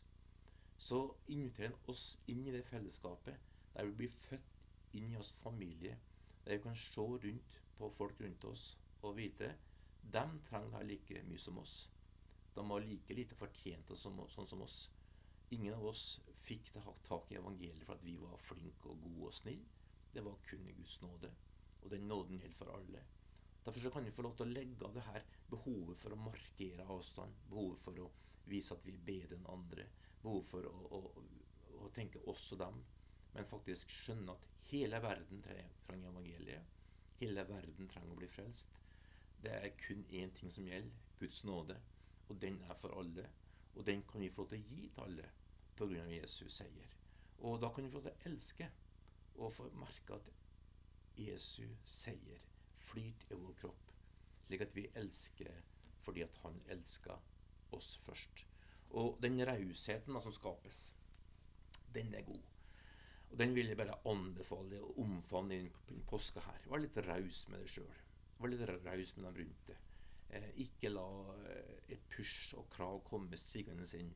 så 0.77 1.15
inviterer 1.27 1.71
han 1.71 1.91
oss 1.91 2.03
inn 2.31 2.43
i 2.47 2.53
det 2.53 2.63
fellesskapet 2.67 3.53
der 3.75 3.87
vi 3.87 3.95
blir 4.01 4.15
født 4.15 4.95
inn 4.99 5.11
i 5.11 5.19
oss 5.19 5.31
familie. 5.39 5.97
Der 6.43 6.57
vi 6.57 6.63
kan 6.63 6.75
se 6.79 7.01
rundt 7.01 7.55
på 7.77 7.89
folk 7.89 8.21
rundt 8.21 8.45
oss 8.51 8.65
og 9.01 9.15
vite 9.17 9.53
de 10.15 10.23
trenger 10.49 10.77
det 10.77 10.87
like 10.89 11.23
mye 11.29 11.41
som 11.41 11.57
oss. 11.57 11.75
De 12.55 12.67
var 12.69 12.83
like 12.85 13.13
lite 13.17 13.35
fortjent 13.35 13.91
som, 13.97 14.19
sånn 14.29 14.47
som 14.47 14.61
oss. 14.61 14.91
Ingen 15.51 15.73
av 15.73 15.87
oss 15.89 16.05
fikk 16.45 16.71
det 16.73 16.83
tak 17.03 17.31
i 17.31 17.39
evangeliet 17.39 17.83
for 17.87 17.95
at 17.95 18.05
vi 18.05 18.15
var 18.21 18.37
flinke 18.37 18.91
og 18.91 19.01
gode 19.01 19.31
og 19.31 19.33
snille. 19.33 19.65
Det 20.13 20.23
var 20.23 20.37
kun 20.47 20.69
Guds 20.77 21.01
nåde. 21.01 21.31
Og 21.81 21.91
den 21.91 22.07
nåden 22.07 22.39
gjelder 22.39 22.57
for 22.57 22.71
alle. 22.71 23.01
Derfor 23.65 23.89
kan 23.89 24.05
vi 24.05 24.13
få 24.13 24.21
lov 24.21 24.35
til 24.37 24.45
å 24.45 24.53
legge 24.53 24.85
av 24.85 24.93
det 24.93 25.03
her 25.07 25.23
behovet 25.49 25.97
for 25.97 26.13
å 26.13 26.21
markere 26.21 26.85
avstand. 26.93 27.39
Behovet 27.49 27.81
for 27.81 28.01
å 28.03 28.11
vise 28.45 28.75
at 28.75 28.85
vi 28.85 28.93
er 28.93 29.05
bedre 29.07 29.39
enn 29.39 29.47
andre 29.49 29.87
behovet 30.21 30.49
for 30.49 30.67
å, 30.69 30.73
å, 30.97 30.99
å 31.81 31.89
tenke 31.95 32.21
oss 32.29 32.45
og 32.53 32.61
dem, 32.61 32.77
men 33.33 33.49
faktisk 33.49 33.89
skjønne 33.91 34.35
at 34.35 34.45
hele 34.69 35.01
verden 35.01 35.41
trenger 35.45 36.11
evangeliet. 36.11 36.71
Hele 37.19 37.45
verden 37.49 37.89
trenger 37.89 38.13
å 38.13 38.19
bli 38.19 38.29
frelst. 38.29 38.77
Det 39.41 39.53
er 39.53 39.75
kun 39.81 40.05
én 40.09 40.33
ting 40.37 40.51
som 40.51 40.67
gjelder 40.67 41.19
Guds 41.19 41.43
nåde. 41.47 41.77
Og 42.29 42.39
den 42.41 42.61
er 42.69 42.77
for 42.79 42.93
alle. 42.97 43.27
Og 43.75 43.85
den 43.85 44.01
kan 44.09 44.21
vi 44.21 44.31
få 44.33 44.43
lov 44.45 44.53
til 44.53 44.61
å 44.61 44.69
gi 44.69 44.87
til 44.87 45.05
alle 45.05 45.29
pga. 45.75 46.07
Jesus 46.09 46.61
seier. 46.61 46.97
Og 47.43 47.59
da 47.61 47.69
kan 47.73 47.85
vi 47.85 47.91
få 47.91 48.01
lov 48.01 48.09
til 48.09 48.15
å 48.15 48.31
elske 48.31 48.69
og 49.35 49.53
få 49.53 49.69
merke 49.75 50.15
at 50.15 50.29
Jesu 51.19 51.65
seier 51.87 52.43
flyter 52.85 53.33
i 53.33 53.39
vår 53.39 53.55
kropp, 53.61 53.93
slik 54.47 54.65
at 54.65 54.75
vi 54.75 54.89
elsker 55.01 55.63
fordi 56.05 56.21
at 56.25 56.37
han 56.43 56.59
elska 56.69 57.15
oss 57.73 57.95
først. 58.05 58.45
Og 58.95 59.17
den 59.23 59.41
rausheten 59.47 60.21
som 60.21 60.33
skapes, 60.33 60.93
den 61.95 62.13
er 62.13 62.21
god. 62.27 62.43
Og 63.31 63.39
Den 63.39 63.55
vil 63.55 63.67
jeg 63.67 63.77
bare 63.77 63.97
anbefale 64.07 64.79
å 64.81 64.93
omfavne 65.01 65.57
i 65.57 65.71
den 65.89 66.03
påska 66.07 66.43
her. 66.45 66.67
Vær 66.69 66.83
litt 66.83 66.97
raus 67.07 67.47
med 67.49 67.63
deg 67.63 67.71
sjøl. 67.73 67.97
Vær 68.39 68.51
litt 68.51 68.61
raus 68.69 69.15
med 69.17 69.25
dem 69.25 69.39
rundt 69.39 69.71
deg. 69.71 69.81
Eh, 70.29 70.47
ikke 70.65 70.91
la 70.91 71.07
eh, 71.49 71.73
et 71.95 72.05
push 72.13 72.53
og 72.59 72.69
krav 72.73 73.01
komme 73.07 73.37
sigende 73.39 73.87
inn 73.97 74.13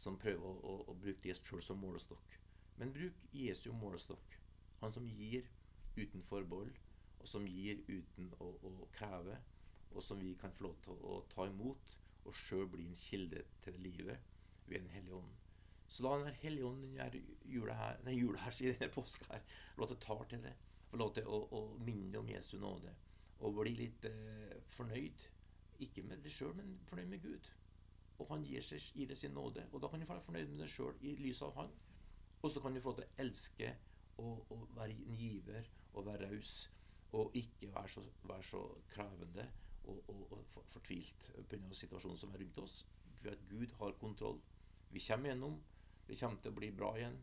som 0.00 0.18
prøver 0.18 0.44
å, 0.46 0.52
å, 0.72 0.74
å 0.90 0.96
bruke 0.98 1.28
Jesus 1.28 1.48
sjøl 1.48 1.64
som 1.64 1.80
målestokk. 1.82 2.36
Men 2.80 2.92
bruk 2.96 3.24
Jesu 3.36 3.70
målestokk. 3.76 4.36
Han 4.80 4.92
som 4.92 5.08
gir 5.08 5.48
uten 5.96 6.22
forbehold, 6.24 6.76
og 7.20 7.28
som 7.28 7.46
gir 7.46 7.82
uten 7.88 8.30
å, 8.40 8.50
å 8.66 8.88
kreve, 8.96 9.36
og 9.90 10.02
som 10.04 10.20
vi 10.22 10.32
kan 10.40 10.52
få 10.54 10.68
lov 10.68 10.78
til 10.84 11.04
å 11.04 11.20
ta 11.32 11.46
imot 11.50 11.96
og 12.24 12.36
sjøl 12.36 12.66
bli 12.70 12.86
en 12.88 12.98
kilde 12.98 13.44
til 13.64 13.78
livet 13.80 14.18
ved 14.66 14.80
Den 14.80 14.90
hellige 14.94 15.18
ånd. 15.18 15.36
Så 15.90 16.04
la 16.04 16.18
Den 16.18 16.34
hellige 16.42 16.66
ånd 16.66 16.82
denne 16.82 17.22
jula 17.44 17.74
her, 17.74 18.00
nei, 18.04 18.14
jula 18.20 18.38
her, 18.44 18.54
denne 18.60 18.92
påska 18.94 19.26
her, 19.32 19.42
lov 19.76 19.90
til 19.90 19.98
å 19.98 20.04
ta 20.06 20.18
til 20.30 20.44
det. 20.46 20.54
Få 20.90 21.00
lov 21.00 21.14
til 21.14 21.26
å, 21.26 21.40
å, 21.54 21.62
minne 21.86 22.18
om 22.18 22.30
Jesu 22.30 22.56
nåde. 22.58 22.92
Og 23.40 23.56
bli 23.56 23.74
litt 23.78 24.04
eh, 24.08 24.56
fornøyd. 24.74 25.26
Ikke 25.86 26.04
med 26.04 26.22
det 26.24 26.32
sjøl, 26.34 26.52
men 26.58 26.76
fornøyd 26.88 27.10
med 27.10 27.22
Gud. 27.24 27.50
Og 28.20 28.28
han 28.34 28.42
gir, 28.44 28.62
seg, 28.64 28.84
gir 28.94 29.08
det 29.08 29.16
sin 29.18 29.32
nåde. 29.34 29.64
Og 29.72 29.80
da 29.82 29.88
kan 29.88 30.02
du 30.02 30.06
være 30.08 30.24
fornøyd 30.24 30.50
med 30.50 30.64
det 30.64 30.68
sjøl 30.70 30.98
i 31.00 31.14
lys 31.22 31.40
av 31.46 31.54
Han. 31.56 31.70
Og 32.42 32.52
så 32.52 32.60
kan 32.60 32.74
du 32.74 32.80
få 32.80 32.92
lov 32.92 33.00
til 33.00 33.06
å 33.08 33.22
elske 33.24 33.70
og, 34.20 34.44
og 34.52 34.66
være 34.76 34.98
en 35.06 35.16
giver 35.16 35.70
og 35.94 36.06
være 36.06 36.28
raus. 36.28 36.68
Og 37.18 37.34
ikke 37.34 37.72
være 37.74 37.88
så, 37.88 38.04
være 38.22 38.46
så 38.46 38.60
krevende 38.92 39.48
og, 39.90 40.02
og, 40.08 40.26
og 40.32 40.44
fortvilt 40.54 41.26
pga. 41.48 41.74
situasjonen 41.74 42.18
som 42.18 42.34
er 42.34 42.44
rundt 42.44 42.62
oss. 42.62 42.84
For 43.20 43.32
at 43.34 43.48
Gud 43.50 43.74
har 43.80 43.98
kontroll. 44.00 44.40
Vi 44.90 45.02
kommer 45.06 45.32
gjennom. 45.32 45.58
Det 46.06 46.18
kommer 46.20 46.42
til 46.42 46.52
å 46.52 46.58
bli 46.58 46.70
bra 46.74 46.92
igjen. 46.98 47.18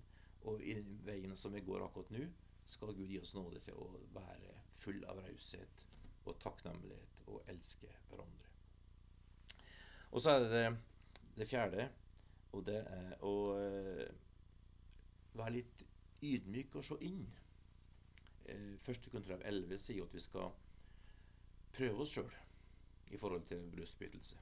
Og 0.47 0.61
i 0.63 0.75
veien 1.07 1.35
som 1.35 1.55
vi 1.55 1.63
går 1.65 1.85
akkurat 1.85 2.11
nå, 2.13 2.27
skal 2.67 2.93
Gud 2.95 3.07
gi 3.07 3.19
oss 3.19 3.33
nåde 3.35 3.61
til 3.63 3.79
å 3.79 3.87
være 4.15 4.57
full 4.77 4.99
av 5.07 5.21
raushet 5.23 5.85
og 6.27 6.37
takknemlighet 6.43 7.23
og 7.31 7.49
elske 7.51 7.89
hverandre. 8.09 8.51
Og 10.11 10.23
så 10.23 10.35
er 10.35 10.43
det 10.43 10.63
det, 11.37 11.47
fjerde, 11.47 11.87
og 12.55 12.63
det 12.67 12.79
er 12.81 13.11
å 13.25 13.33
eh, 13.59 14.07
være 15.37 15.55
litt 15.59 15.83
ydmyk 16.25 16.77
og 16.79 16.85
se 16.87 16.97
inn. 17.05 17.25
Eh, 18.47 18.75
1. 18.79 19.09
Korinterbrev 19.11 19.45
11 19.45 19.79
sier 19.81 20.05
at 20.07 20.13
vi 20.15 20.23
skal 20.23 20.53
prøve 21.75 22.03
oss 22.03 22.13
sjøl 22.15 22.35
i 23.11 23.19
forhold 23.19 23.45
til 23.47 23.65
brystbrytelse. 23.73 24.39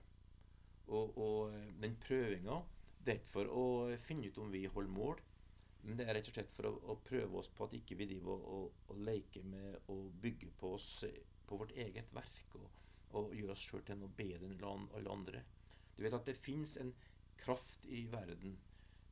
Og, 0.88 1.18
og, 1.18 1.54
eh, 1.54 1.72
den 1.82 1.98
prøvinga 2.02 2.62
det 3.06 3.14
er 3.14 3.20
ikke 3.20 3.34
for 3.36 3.50
å 3.54 3.64
finne 4.02 4.30
ut 4.30 4.38
om 4.42 4.52
vi 4.54 4.64
holder 4.66 4.94
mål, 4.94 5.20
men 5.86 6.00
det 6.00 6.08
er 6.08 6.18
rett 6.18 6.30
og 6.32 6.34
slett 6.34 6.54
for 6.54 6.66
å, 6.66 6.72
å 6.90 6.96
prøve 7.06 7.38
oss 7.38 7.52
på 7.54 7.68
at 7.68 7.76
ikke 7.78 7.98
vi 8.00 8.08
driver 8.10 8.42
og, 8.42 8.80
og, 8.90 9.02
leker 9.06 9.46
med 9.46 9.92
å 9.94 9.98
bygge 10.24 10.50
på 10.58 10.72
oss 10.74 10.88
på 11.46 11.60
vårt 11.62 11.76
eget 11.78 12.10
verk 12.18 12.56
og, 12.58 12.66
og 13.20 13.36
gjøre 13.38 13.54
oss 13.54 13.66
sjøl 13.68 13.84
til 13.86 14.00
noe 14.02 14.18
bedre 14.18 14.50
enn 14.50 14.88
alle 14.98 15.14
andre. 15.14 15.44
Du 15.94 16.02
vet 16.02 16.18
at 16.18 16.26
det 16.26 16.38
fins 16.40 16.74
en 16.82 16.90
kraft 17.38 17.86
i 17.86 18.08
verden 18.10 18.58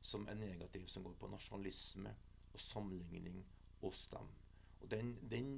som 0.04 0.26
er 0.28 0.40
negativ, 0.42 0.88
som 0.90 1.06
går 1.06 1.14
på 1.20 1.30
nasjonalisme 1.30 2.10
og 2.50 2.60
sammenligning 2.60 3.44
oss 3.86 4.08
dem. 4.10 4.34
Og 4.84 4.90
den, 4.92 5.14
den 5.30 5.54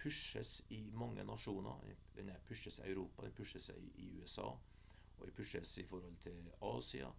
pushes 0.00 0.62
i 0.72 0.80
mange 0.96 1.24
nasjoner. 1.24 1.82
Den 2.16 2.30
pushes 2.48 2.78
i 2.78 2.88
Europa, 2.90 3.26
den 3.26 3.34
pushes 3.36 3.68
i 3.94 4.08
USA, 4.16 4.48
og 5.18 5.26
den 5.26 5.34
pushes 5.36 5.78
i 5.78 5.84
forhold 5.84 6.16
til 6.16 6.52
Asia. 6.62 7.10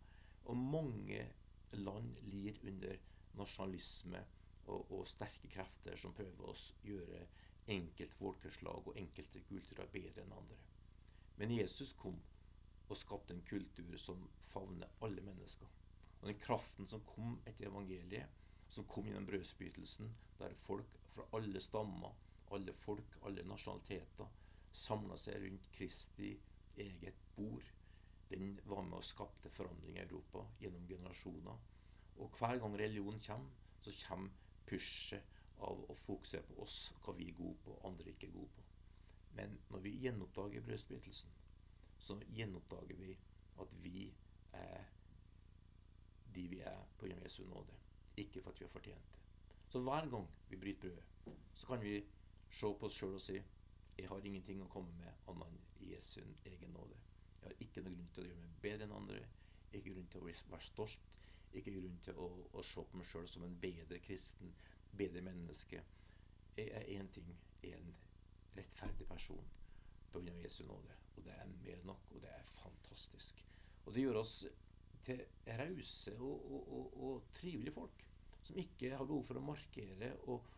Og 0.46 0.58
mange 0.58 1.28
land 1.72 2.16
lir 2.22 2.58
under 2.68 2.98
nasjonalisme 3.38 4.26
og, 4.66 4.92
og 4.92 5.08
sterke 5.08 5.50
krefter 5.54 5.96
som 5.98 6.14
prøver 6.18 6.50
å 6.50 6.56
gjøre 6.84 7.22
enkelte 7.72 8.18
folkeslag 8.18 8.88
og 8.90 8.98
enkelte 8.98 9.44
kulturer 9.46 9.94
bedre 9.94 10.26
enn 10.26 10.34
andre. 10.36 10.58
Men 11.38 11.54
Jesus 11.54 11.94
kom 11.94 12.18
og 12.90 12.98
skapte 12.98 13.38
en 13.38 13.46
kultur 13.48 13.94
som 14.02 14.26
favner 14.50 14.90
alle 15.06 15.22
mennesker. 15.24 15.70
Og 16.22 16.28
den 16.28 16.42
kraften 16.42 16.90
som 16.90 17.06
kom 17.08 17.38
etter 17.46 17.70
evangeliet, 17.70 18.41
som 18.72 18.88
kom 18.88 19.08
gjennom 19.08 19.28
brødsbytelsen, 19.28 20.12
der 20.40 20.54
folk 20.56 20.98
fra 21.12 21.26
alle 21.36 21.60
stammer, 21.62 22.14
alle 22.56 22.74
folk, 22.74 23.18
alle 23.28 23.44
nasjonaliteter 23.44 24.30
samla 24.72 25.18
seg 25.20 25.44
rundt 25.44 25.68
Kristi 25.76 26.32
eget 26.80 27.20
bord, 27.36 27.68
den 28.32 28.54
var 28.64 28.86
med 28.88 29.02
og 29.02 29.04
skapte 29.04 29.52
forandring 29.52 29.98
i 29.98 30.04
Europa 30.06 30.46
gjennom 30.62 30.88
generasjoner. 30.88 31.58
Og 32.24 32.38
hver 32.40 32.62
gang 32.64 32.78
religion 32.80 33.20
kommer, 33.26 33.52
så 33.80 33.92
kommer 34.06 34.32
pushet 34.70 35.42
av 35.68 35.84
å 35.92 35.98
fokusere 35.98 36.48
på 36.48 36.62
oss, 36.64 36.78
hva 37.04 37.14
vi 37.18 37.28
er 37.28 37.38
gode 37.38 37.60
på, 37.66 37.76
andre 37.88 38.14
ikke 38.14 38.30
er 38.30 38.36
gode 38.38 38.56
på. 38.56 38.66
Men 39.36 39.60
når 39.70 39.84
vi 39.84 39.98
gjenoppdager 40.06 40.64
brødsbytelsen, 40.64 41.36
så 42.00 42.18
gjenoppdager 42.40 43.04
vi 43.04 43.12
at 43.60 43.76
vi 43.84 44.08
er 44.56 44.88
de 46.32 46.48
vi 46.48 46.60
er 46.64 46.84
på 46.98 47.12
Jesu 47.12 47.44
nåde. 47.46 47.76
Ikke 48.18 48.42
for 48.42 48.52
at 48.52 48.60
vi 48.60 48.66
har 48.66 48.74
fortjent 48.74 49.12
det. 49.12 49.20
Så 49.72 49.80
hver 49.80 50.10
gang 50.12 50.28
vi 50.50 50.58
bryter 50.60 50.80
brødet, 50.82 51.38
så 51.54 51.68
kan 51.68 51.82
vi 51.82 52.02
se 52.50 52.68
på 52.80 52.86
oss 52.86 52.98
sjøl 53.00 53.16
og 53.16 53.22
si 53.24 53.38
jeg 53.98 54.10
har 54.10 54.26
ingenting 54.26 54.62
å 54.64 54.70
komme 54.72 54.92
med 54.98 55.28
annet 55.30 55.48
enn 55.52 55.90
Jesu 55.92 56.22
egen 56.48 56.74
nåde. 56.74 56.98
Jeg 57.42 57.48
har 57.48 57.64
ikke 57.66 57.84
noen 57.86 57.98
grunn 57.98 58.12
til 58.16 58.24
å 58.24 58.30
gjøre 58.30 58.44
meg 58.44 58.60
bedre 58.64 58.88
enn 58.88 58.96
andre. 58.96 59.22
Ikke 59.72 59.94
grunn 59.94 60.08
til 60.12 60.24
å 60.24 60.30
være 60.32 60.66
stolt. 60.66 61.18
Ikke 61.52 61.74
grunn 61.76 62.00
til 62.04 62.20
å, 62.20 62.28
å 62.58 62.64
se 62.66 62.84
på 62.88 62.98
meg 62.98 63.10
sjøl 63.10 63.28
som 63.30 63.46
en 63.46 63.58
bedre 63.62 64.00
kristen, 64.04 64.54
bedre 64.98 65.24
menneske. 65.26 65.84
Jeg 66.58 66.72
er 66.78 66.88
én 66.98 67.12
ting, 67.14 67.30
en 67.68 67.94
rettferdig 68.56 69.08
person 69.08 69.52
på 70.12 70.20
grunn 70.20 70.34
av 70.34 70.42
Jesu 70.42 70.64
nåde. 70.68 70.98
Og 71.16 71.26
det 71.28 71.36
er 71.36 71.54
mer 71.54 71.78
enn 71.78 71.90
nok, 71.92 72.10
og 72.16 72.24
det 72.24 72.32
er 72.32 72.52
fantastisk. 72.56 73.44
Og 73.86 73.96
det 73.96 74.06
gjør 74.06 74.22
oss 74.24 74.36
til 75.06 75.22
rause 75.60 76.14
og, 76.20 76.48
og, 76.52 76.74
og, 76.78 76.98
og, 77.04 77.30
trivelige 77.36 77.76
folk. 77.76 78.08
Som 78.44 78.58
ikke 78.58 78.96
har 78.96 79.06
behov 79.06 79.24
for 79.28 79.38
å 79.38 79.46
markere 79.46 80.12
og, 80.32 80.50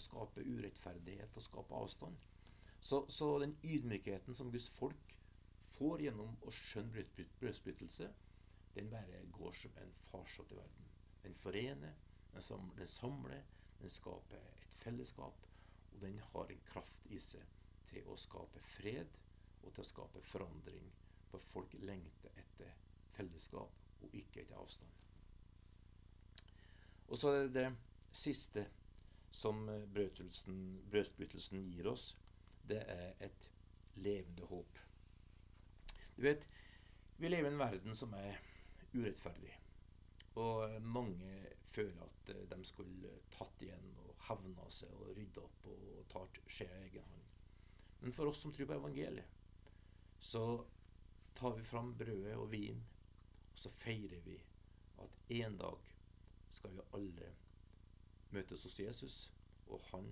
skape 0.00 0.44
urettferdighet 0.48 1.36
og 1.36 1.44
skape 1.44 1.76
avstand. 1.76 2.16
Så, 2.80 3.04
så, 3.12 3.36
den 3.38 3.52
ydmykheten 3.62 4.34
som 4.34 4.50
Guds 4.50 4.70
folk 4.72 5.16
får 5.76 6.06
gjennom 6.06 6.32
å 6.42 6.54
skjønne 6.56 7.04
brødsbyttelse, 7.40 8.08
den 8.74 8.88
bare 8.90 9.20
går 9.36 9.52
som 9.60 9.76
en 9.82 9.92
farsott 10.08 10.54
i 10.54 10.58
verden. 10.58 10.88
Den 11.22 11.36
forener, 11.36 11.94
den 12.32 12.88
samler, 12.88 13.44
den 13.78 13.92
skaper 13.92 14.40
et 14.64 14.74
fellesskap. 14.82 15.46
Og 15.92 16.00
den 16.00 16.18
har 16.32 16.50
en 16.50 16.64
kraft 16.72 17.06
i 17.12 17.20
seg 17.20 17.44
til 17.90 18.08
å 18.08 18.16
skape 18.18 18.62
fred 18.64 19.18
og 19.62 19.68
til 19.74 19.84
å 19.84 19.90
skape 19.92 20.24
forandring. 20.26 20.88
For 21.30 21.44
folk 21.52 21.76
lengter 21.80 22.34
etter 22.40 22.72
fellesskap 23.16 24.02
og 24.02 24.16
ikke 24.16 24.42
etter 24.42 24.58
avstand. 24.58 24.90
Og 27.12 27.18
så 27.18 27.32
er 27.32 27.42
det 27.46 27.54
det 27.56 27.66
siste 28.16 28.66
som 29.32 29.68
eh, 29.68 29.84
brødsbrytelsen 29.88 31.64
gir 31.68 31.88
oss. 31.92 32.12
Det 32.68 32.80
er 32.88 33.16
et 33.20 33.48
levende 33.94 34.46
håp. 34.48 34.78
Du 36.16 36.22
vet, 36.22 36.46
vi 37.16 37.28
lever 37.28 37.50
i 37.50 37.52
en 37.52 37.60
verden 37.60 37.96
som 37.96 38.14
er 38.16 38.38
urettferdig. 38.92 39.52
Og 40.40 40.80
mange 40.80 41.34
føler 41.68 42.04
at 42.04 42.32
eh, 42.32 42.46
de 42.48 42.60
skulle 42.64 43.16
tatt 43.32 43.64
igjen 43.64 43.92
og 44.04 44.14
hevna 44.28 44.68
seg 44.72 44.92
og 44.96 45.12
rydda 45.16 45.44
opp 45.44 45.68
og 45.72 46.06
tatt 46.12 46.40
skjea 46.46 46.78
i 46.78 46.86
egen 46.88 47.08
hånd. 47.08 47.28
Men 48.02 48.16
for 48.16 48.30
oss 48.30 48.40
som 48.42 48.52
tror 48.54 48.68
på 48.70 48.78
evangeliet, 48.78 49.28
så 50.22 50.44
tar 51.34 51.56
vi 51.56 51.64
fram 51.66 51.92
brødet 51.98 52.36
og 52.38 52.50
vin 52.52 52.80
og 53.52 53.58
så 53.58 53.70
feirer 53.72 54.20
vi 54.26 54.36
at 55.02 55.16
en 55.42 55.56
dag 55.60 55.88
skal 56.52 56.74
vi 56.76 56.84
alle 56.96 57.32
møtes 58.32 58.62
hos 58.66 58.78
Jesus, 58.80 59.16
og 59.66 59.80
han 59.92 60.08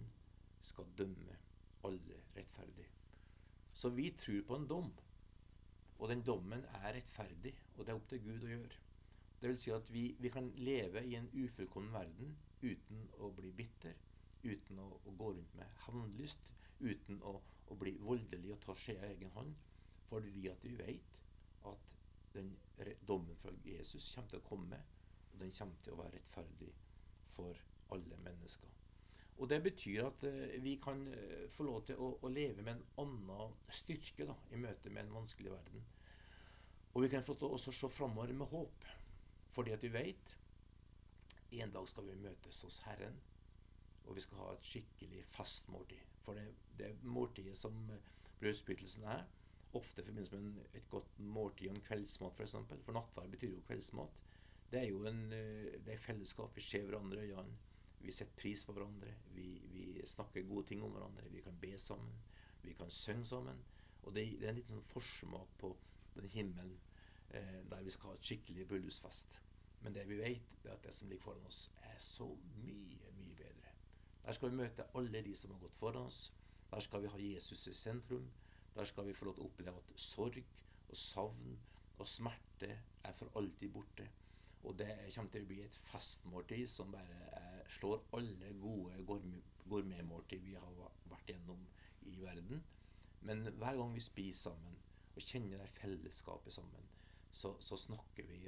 skal 0.61 0.89
dømme 0.99 1.37
alle 1.85 2.21
rettferdig. 2.37 2.87
Så 3.73 3.89
vi 3.89 4.11
tror 4.11 4.43
på 4.47 4.57
en 4.57 4.69
dom. 4.69 4.93
Og 5.99 6.09
den 6.09 6.23
dommen 6.25 6.65
er 6.65 6.95
rettferdig, 6.97 7.55
og 7.77 7.85
det 7.85 7.93
er 7.93 7.99
opp 7.99 8.09
til 8.09 8.23
Gud 8.25 8.45
å 8.45 8.53
gjøre. 8.55 8.79
Det 9.41 9.49
vil 9.49 9.59
si 9.61 9.73
at 9.73 9.93
vi, 9.93 10.05
vi 10.21 10.29
kan 10.33 10.51
leve 10.57 11.03
i 11.07 11.15
en 11.17 11.29
ufullkommen 11.33 11.93
verden 11.93 12.35
uten 12.63 13.07
å 13.21 13.31
bli 13.37 13.53
bitter, 13.57 13.97
uten 14.45 14.81
å, 14.81 14.89
å 15.05 15.15
gå 15.17 15.31
rundt 15.33 15.55
med 15.57 15.81
hevnlyst, 15.87 16.53
uten 16.81 17.21
å, 17.25 17.35
å, 17.69 17.77
bli 17.81 17.95
voldelig 18.05 18.53
og 18.55 18.61
ta 18.65 18.77
skjea 18.77 19.07
i 19.07 19.15
egen 19.15 19.33
hånd, 19.37 19.55
fordi 20.09 20.49
at 20.53 20.65
vi 20.65 20.75
vet 20.77 21.17
at 21.69 21.97
den 22.35 22.55
dommen 23.09 23.37
fra 23.37 23.53
Jesus 23.65 24.13
kommer 24.15 24.31
til 24.31 24.41
å 24.41 24.49
komme, 24.49 24.79
og 25.33 25.41
den 25.43 25.53
kommer 25.57 25.83
til 25.85 25.95
å 25.95 26.01
være 26.01 26.17
rettferdig 26.17 26.71
for 27.31 27.59
alle 27.95 28.19
mennesker. 28.25 28.77
Og 29.41 29.49
Det 29.49 29.63
betyr 29.63 30.05
at 30.05 30.25
uh, 30.29 30.63
vi 30.63 30.75
kan 30.83 31.01
uh, 31.09 31.47
få 31.49 31.65
lov 31.65 31.85
til 31.89 31.97
å, 31.97 32.11
å, 32.21 32.29
leve 32.29 32.63
med 32.63 32.75
en 32.75 32.85
annen 33.05 33.55
styrke 33.73 34.27
da, 34.29 34.37
i 34.53 34.61
møte 34.61 34.93
med 34.93 35.07
en 35.07 35.15
vanskelig 35.17 35.55
verden. 35.55 35.87
Og 36.93 37.07
vi 37.07 37.09
kan 37.09 37.25
få 37.25 37.39
til 37.39 37.55
å 37.55 37.61
se 37.61 37.89
framover 37.89 38.35
med 38.37 38.51
håp, 38.51 38.87
fordi 39.55 39.73
at 39.73 39.87
vi 39.87 39.93
vet 39.95 40.37
en 41.51 41.73
dag 41.75 41.89
skal 41.89 42.07
vi 42.07 42.19
møtes 42.21 42.61
hos 42.67 42.79
Herren, 42.85 43.17
og 44.05 44.15
vi 44.17 44.23
skal 44.23 44.43
ha 44.43 44.53
et 44.55 44.67
skikkelig 44.67 45.25
festmåltid. 45.35 46.05
For 46.23 46.37
det, 46.37 46.47
det 46.79 46.93
måltidet 47.03 47.57
som 47.59 47.75
brødspyttelsen 48.41 49.07
er, 49.09 49.25
ofte 49.79 50.03
i 50.03 50.05
forbindelse 50.05 50.39
med 50.41 50.77
et 50.79 50.89
godt 50.91 51.19
måltid 51.19 51.69
og 51.69 51.77
en 51.77 51.83
kveldsmat, 51.87 52.33
f.eks. 52.33 52.37
For, 52.37 52.43
eksempel. 52.43 52.83
for 52.85 52.97
nattverd 52.97 53.35
betyr 53.35 53.55
jo 53.55 53.67
kveldsmat. 53.67 54.23
Det 54.73 54.81
er 54.81 54.89
jo 54.89 55.05
en, 55.07 55.33
eh, 55.33 55.85
det 55.85 55.95
er 55.95 55.99
fellesskap. 55.99 56.57
Vi 56.57 56.61
ser 56.61 56.87
hverandre 56.87 57.27
i 57.27 57.31
øynene. 57.31 57.59
Vi 58.01 58.13
setter 58.13 58.37
pris 58.37 58.65
på 58.65 58.73
hverandre. 58.73 59.15
Vi, 59.35 59.63
vi, 59.73 60.07
snakker 60.07 60.43
gode 60.49 60.67
ting 60.67 60.83
om 60.83 60.91
hverandre. 60.91 61.29
Vi 61.31 61.41
kan 61.41 61.59
be 61.61 61.79
sammen. 61.79 62.15
Vi 62.63 62.73
kan 62.73 62.91
synge 62.91 63.25
sammen. 63.25 63.65
Og 64.03 64.15
det, 64.15 64.25
det 64.41 64.47
er 64.47 64.55
en 64.55 64.61
liten 64.61 64.79
sånn 64.79 64.91
forsmak 64.93 65.53
på 65.61 65.75
den 66.15 66.29
himmelen 66.33 66.79
eh, 67.31 67.61
der 67.71 67.83
vi 67.85 67.93
skal 67.93 68.13
ha 68.13 68.17
et 68.17 68.27
skikkelig 68.31 68.67
bryllupsfest. 68.69 69.41
Men 69.81 69.95
det 69.95 70.07
vi 70.09 70.19
vet, 70.21 70.65
er 70.65 70.73
at 70.73 70.85
det 70.85 70.95
som 70.95 71.09
ligger 71.09 71.25
foran 71.25 71.47
oss, 71.47 71.71
er 71.83 71.99
så 71.99 72.27
mye, 72.65 73.13
mye 73.19 73.37
bedre. 73.37 73.75
Der 74.25 74.37
skal 74.37 74.51
vi 74.51 74.61
møte 74.63 74.89
alle 74.95 75.23
de 75.25 75.35
som 75.37 75.53
har 75.55 75.61
gått 75.61 75.77
foran 75.77 76.09
oss. 76.09 76.33
Der 76.71 76.81
skal 76.81 77.03
vi 77.03 77.13
ha 77.13 77.19
Jesus 77.19 77.67
i 77.67 77.75
sentrum. 77.75 78.31
Der 78.75 78.85
skal 78.85 79.07
vi 79.07 79.15
få 79.15 79.29
lov 79.29 79.37
til 79.37 79.45
å 79.45 79.51
oppleve 79.51 79.83
at 79.83 79.93
sorg 80.01 80.41
og 80.89 80.97
savn 80.97 81.55
og 82.01 82.09
smerte 82.09 82.71
er 83.05 83.17
for 83.17 83.39
alltid 83.39 83.73
borte. 83.75 84.07
Og 84.63 84.77
det 84.79 84.91
kommer 85.15 85.33
til 85.33 85.45
å 85.45 85.49
bli 85.49 85.61
et 85.65 85.79
festmåltid 85.89 86.69
som 86.69 86.93
bare 86.93 87.19
er, 87.41 87.63
slår 87.71 88.03
alle 88.17 88.53
gode 88.61 89.01
gourmetmåltid 89.69 90.45
vi 90.45 90.57
har 90.59 90.79
vært 91.11 91.33
gjennom 91.33 91.65
i 92.11 92.17
verden. 92.21 92.63
Men 93.21 93.45
hver 93.61 93.77
gang 93.77 93.95
vi 93.95 94.05
spiser 94.05 94.51
sammen 94.51 94.79
og 95.15 95.25
kjenner 95.25 95.61
det 95.61 95.69
fellesskapet 95.77 96.53
sammen, 96.53 96.89
så, 97.33 97.55
så, 97.63 97.77
snakker 97.79 98.27
vi 98.27 98.41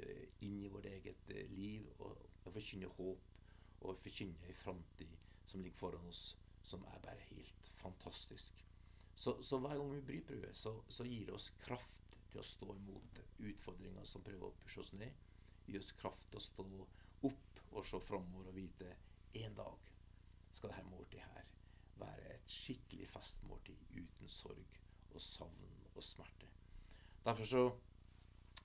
inn 0.43 0.63
i 0.65 0.71
vårt 0.71 0.89
eget 0.89 1.29
eh, 1.31 1.47
liv 1.55 1.85
og, 1.99 2.17
og 2.43 2.51
forkynner 2.51 2.91
håp 2.97 3.29
og 3.83 3.97
forkynner 3.99 4.49
en 4.49 4.59
framtid 4.59 5.13
som 5.45 5.63
ligger 5.63 5.77
foran 5.77 6.09
oss, 6.09 6.33
som 6.63 6.83
er 6.91 6.99
bare 7.03 7.29
helt 7.29 7.69
fantastisk. 7.79 8.59
Så, 9.15 9.35
så, 9.43 9.59
hver 9.61 9.77
gang 9.77 9.91
vi 9.93 10.01
bryter 10.01 10.27
brødet, 10.27 10.57
så, 10.57 10.73
så, 10.89 11.05
gir 11.05 11.27
det 11.27 11.35
oss 11.37 11.51
kraft 11.61 12.17
til 12.31 12.41
å 12.41 12.47
stå 12.47 12.73
imot 12.75 13.19
utfordringer 13.37 14.07
som 14.09 14.25
prøver 14.25 14.49
å 14.49 14.55
pushe 14.63 14.81
oss 14.81 14.93
ned. 14.97 15.13
Det 15.65 15.75
gir 15.75 15.85
oss 15.85 15.95
kraft 15.97 16.29
til 16.31 16.41
å 16.41 16.45
stå 16.47 16.65
opp 17.29 17.61
og 17.73 17.85
se 17.87 17.99
framover 18.03 18.49
og 18.49 18.57
vite 18.57 18.95
en 19.43 19.55
dag 19.57 19.89
skal 20.53 20.69
dette 20.69 20.89
måltidet 20.89 21.29
her 21.33 21.49
være 22.01 22.33
et 22.35 22.49
skikkelig 22.51 23.07
festmåltid 23.13 23.85
uten 23.95 24.29
sorg 24.29 24.79
og 25.13 25.21
savn 25.21 25.77
og 25.93 26.03
smerte. 26.03 26.49
Derfor 27.23 27.49
så 27.49 27.63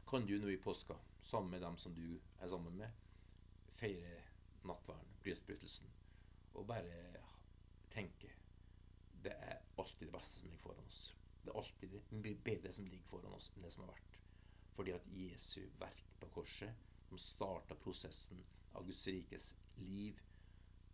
kan 0.09 0.27
du 0.27 0.39
nå 0.41 0.49
i 0.49 0.61
påska, 0.61 0.97
sammen 1.21 1.51
med 1.51 1.63
dem 1.63 1.77
som 1.77 1.95
du 1.95 2.19
er 2.41 2.49
sammen 2.49 2.77
med, 2.81 2.91
feire 3.77 4.23
nattverden, 4.65 5.17
brytbrytelsen, 5.23 5.91
og 6.55 6.67
bare 6.67 7.21
tenke 7.93 8.33
det 9.25 9.35
er 9.35 9.63
alltid 9.79 10.07
det 10.07 10.15
beste 10.15 10.41
som 10.41 10.49
ligger 10.49 10.63
foran 10.63 10.87
oss. 10.87 11.01
Det 11.43 11.51
er 11.51 11.59
alltid 11.61 11.97
det 12.25 12.37
bedre 12.45 12.73
som 12.73 12.87
ligger 12.87 13.11
foran 13.11 13.35
oss 13.35 13.51
enn 13.55 13.65
det 13.67 13.73
som 13.75 13.85
har 13.85 13.93
vært. 13.95 14.19
Fordi 14.77 14.95
at 14.95 15.09
Jesu 15.11 15.61
verk 15.81 16.15
på 16.21 16.31
korset, 16.35 16.87
som 17.09 17.19
starta 17.19 17.75
prosessen 17.75 18.43
av 18.77 18.87
Guds 18.87 19.07
rikes 19.09 19.55
liv, 19.77 20.21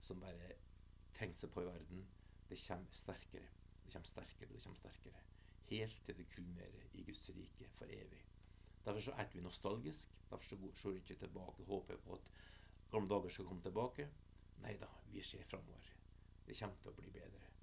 som 0.00 0.20
bare 0.22 0.52
tenkte 1.18 1.44
seg 1.44 1.52
på 1.54 1.64
i 1.64 1.68
verden, 1.68 2.04
det 2.48 2.60
kommer 2.60 2.96
sterkere. 2.96 3.50
Det 3.84 3.92
kommer 3.92 4.08
sterkere 4.08 4.52
det 4.52 4.62
kommer 4.62 4.80
sterkere. 4.80 5.24
Helt 5.70 6.04
til 6.06 6.16
det 6.18 6.28
kulminerer 6.28 6.88
i 6.92 7.04
Guds 7.04 7.30
rike 7.30 7.68
for 7.78 7.90
evig. 7.90 8.22
Derfor 8.84 9.00
så 9.00 9.16
er 9.16 9.28
vi 9.32 9.40
nostalgisk. 9.40 10.12
Derfor 10.30 10.44
så 10.44 10.58
ser 10.74 10.90
vi 10.90 11.02
ikke 11.02 11.14
tilbake 11.14 11.62
og 11.62 11.66
håper 11.66 11.96
på 11.96 12.14
at 12.14 12.30
gamle 12.90 13.08
dager 13.08 13.28
skal 13.28 13.48
komme 13.48 13.62
tilbake. 13.62 14.08
Nei 14.62 14.76
da, 14.80 14.88
vi 15.12 15.22
ser 15.22 15.44
framover. 15.48 15.90
Det 16.46 16.56
kommer 16.58 16.76
til 16.82 16.92
å 16.92 16.98
bli 17.00 17.10
bedre. 17.10 17.53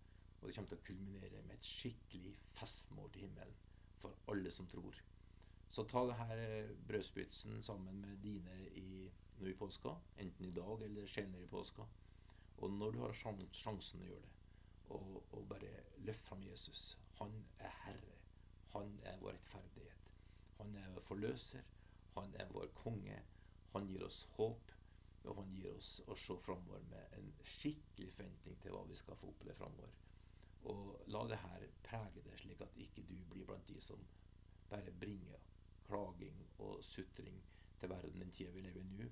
Og 0.42 0.48
det 0.48 0.56
kommer 0.56 0.74
til 0.74 0.82
å 0.82 0.86
kulminere 0.88 1.42
med 1.46 1.56
et 1.56 1.70
skikkelig 1.70 2.36
festmål 2.58 3.12
til 3.14 3.28
himmelen 3.28 3.58
for 4.02 4.18
alle 4.34 4.52
som 4.52 4.68
tror. 4.68 4.98
Så 5.72 5.86
ta 5.88 6.04
det 6.10 6.18
her 6.20 6.44
eh, 6.44 6.72
brødspytsen 6.88 7.62
sammen 7.64 8.02
med 8.02 8.18
dine 8.26 8.58
i, 8.76 9.06
nå 9.40 9.48
i 9.48 9.56
påska, 9.56 9.94
enten 10.20 10.50
i 10.50 10.56
dag 10.56 10.82
eller 10.84 11.08
senere 11.08 11.46
i 11.46 11.52
påska. 11.52 11.86
Og 12.58 12.74
når 12.74 12.92
du 12.92 13.00
har 13.06 13.16
sjansen 13.16 14.02
å 14.02 14.10
gjøre 14.10 14.26
det, 14.26 14.42
og, 14.92 15.24
og 15.32 15.48
bare 15.48 15.70
løft 15.98 16.28
fram 16.28 16.44
Jesus. 16.44 16.98
Han 17.20 17.46
er 17.60 17.72
Herre. 17.86 18.18
Han 18.74 19.00
er 19.04 19.18
vår 19.22 19.38
rettferdighet. 19.38 20.12
Han 20.58 20.76
er 20.76 20.92
vår 20.96 21.06
forløser. 21.06 21.64
Han 22.16 22.36
er 22.36 22.52
vår 22.52 22.68
konge. 22.76 23.18
Han 23.74 23.88
gir 23.88 24.04
oss 24.06 24.24
håp. 24.36 24.72
Og 25.24 25.36
han 25.38 25.52
gir 25.54 25.70
oss 25.72 26.00
å 26.10 26.18
se 26.18 26.38
framover 26.42 26.82
med 26.90 27.18
en 27.18 27.34
skikkelig 27.46 28.10
forventning 28.16 28.58
til 28.62 28.74
hva 28.74 28.82
vi 28.90 28.98
skal 28.98 29.20
få 29.20 29.30
oppleve 29.30 29.58
framover. 29.60 29.92
Og 30.70 31.02
la 31.08 31.24
det 31.28 31.40
her 31.42 31.68
prege 31.84 32.22
det, 32.26 32.38
slik 32.40 32.62
at 32.62 32.78
ikke 32.78 33.04
du 33.10 33.16
blir 33.32 33.46
blant 33.46 33.68
de 33.68 33.80
som 33.82 34.04
bare 34.70 34.94
bringer 35.00 35.40
klaging 35.88 36.46
og 36.58 36.84
sutring 36.84 37.42
til 37.80 37.90
verden 37.90 38.22
den 38.22 38.32
tida 38.32 38.52
vi 38.52 38.62
lever 38.62 38.82
i 38.82 38.98
nå. 39.02 39.10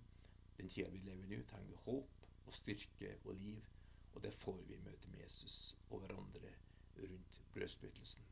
Den 0.57 0.69
tida 0.69 0.89
vi 0.89 1.01
lever 1.03 1.25
i 1.25 1.35
nå, 1.35 1.43
trenger 1.49 1.83
håp 1.85 2.27
og 2.45 2.53
styrke 2.53 3.17
og 3.23 3.35
liv. 3.35 3.65
Og 4.13 4.23
det 4.23 4.33
får 4.33 4.61
vi 4.67 4.73
i 4.73 4.83
møte 4.83 5.09
med 5.09 5.19
Jesus 5.23 5.77
og 5.89 5.99
hverandre 5.99 6.53
rundt 6.97 7.41
brødspyttelsen. 7.53 8.23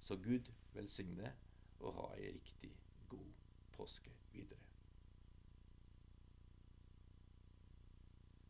Så 0.00 0.16
Gud 0.16 0.52
velsigne 0.72 1.34
og 1.80 1.94
ha 1.94 2.08
ei 2.16 2.32
riktig 2.34 2.72
god 3.08 3.32
påske. 3.72 4.10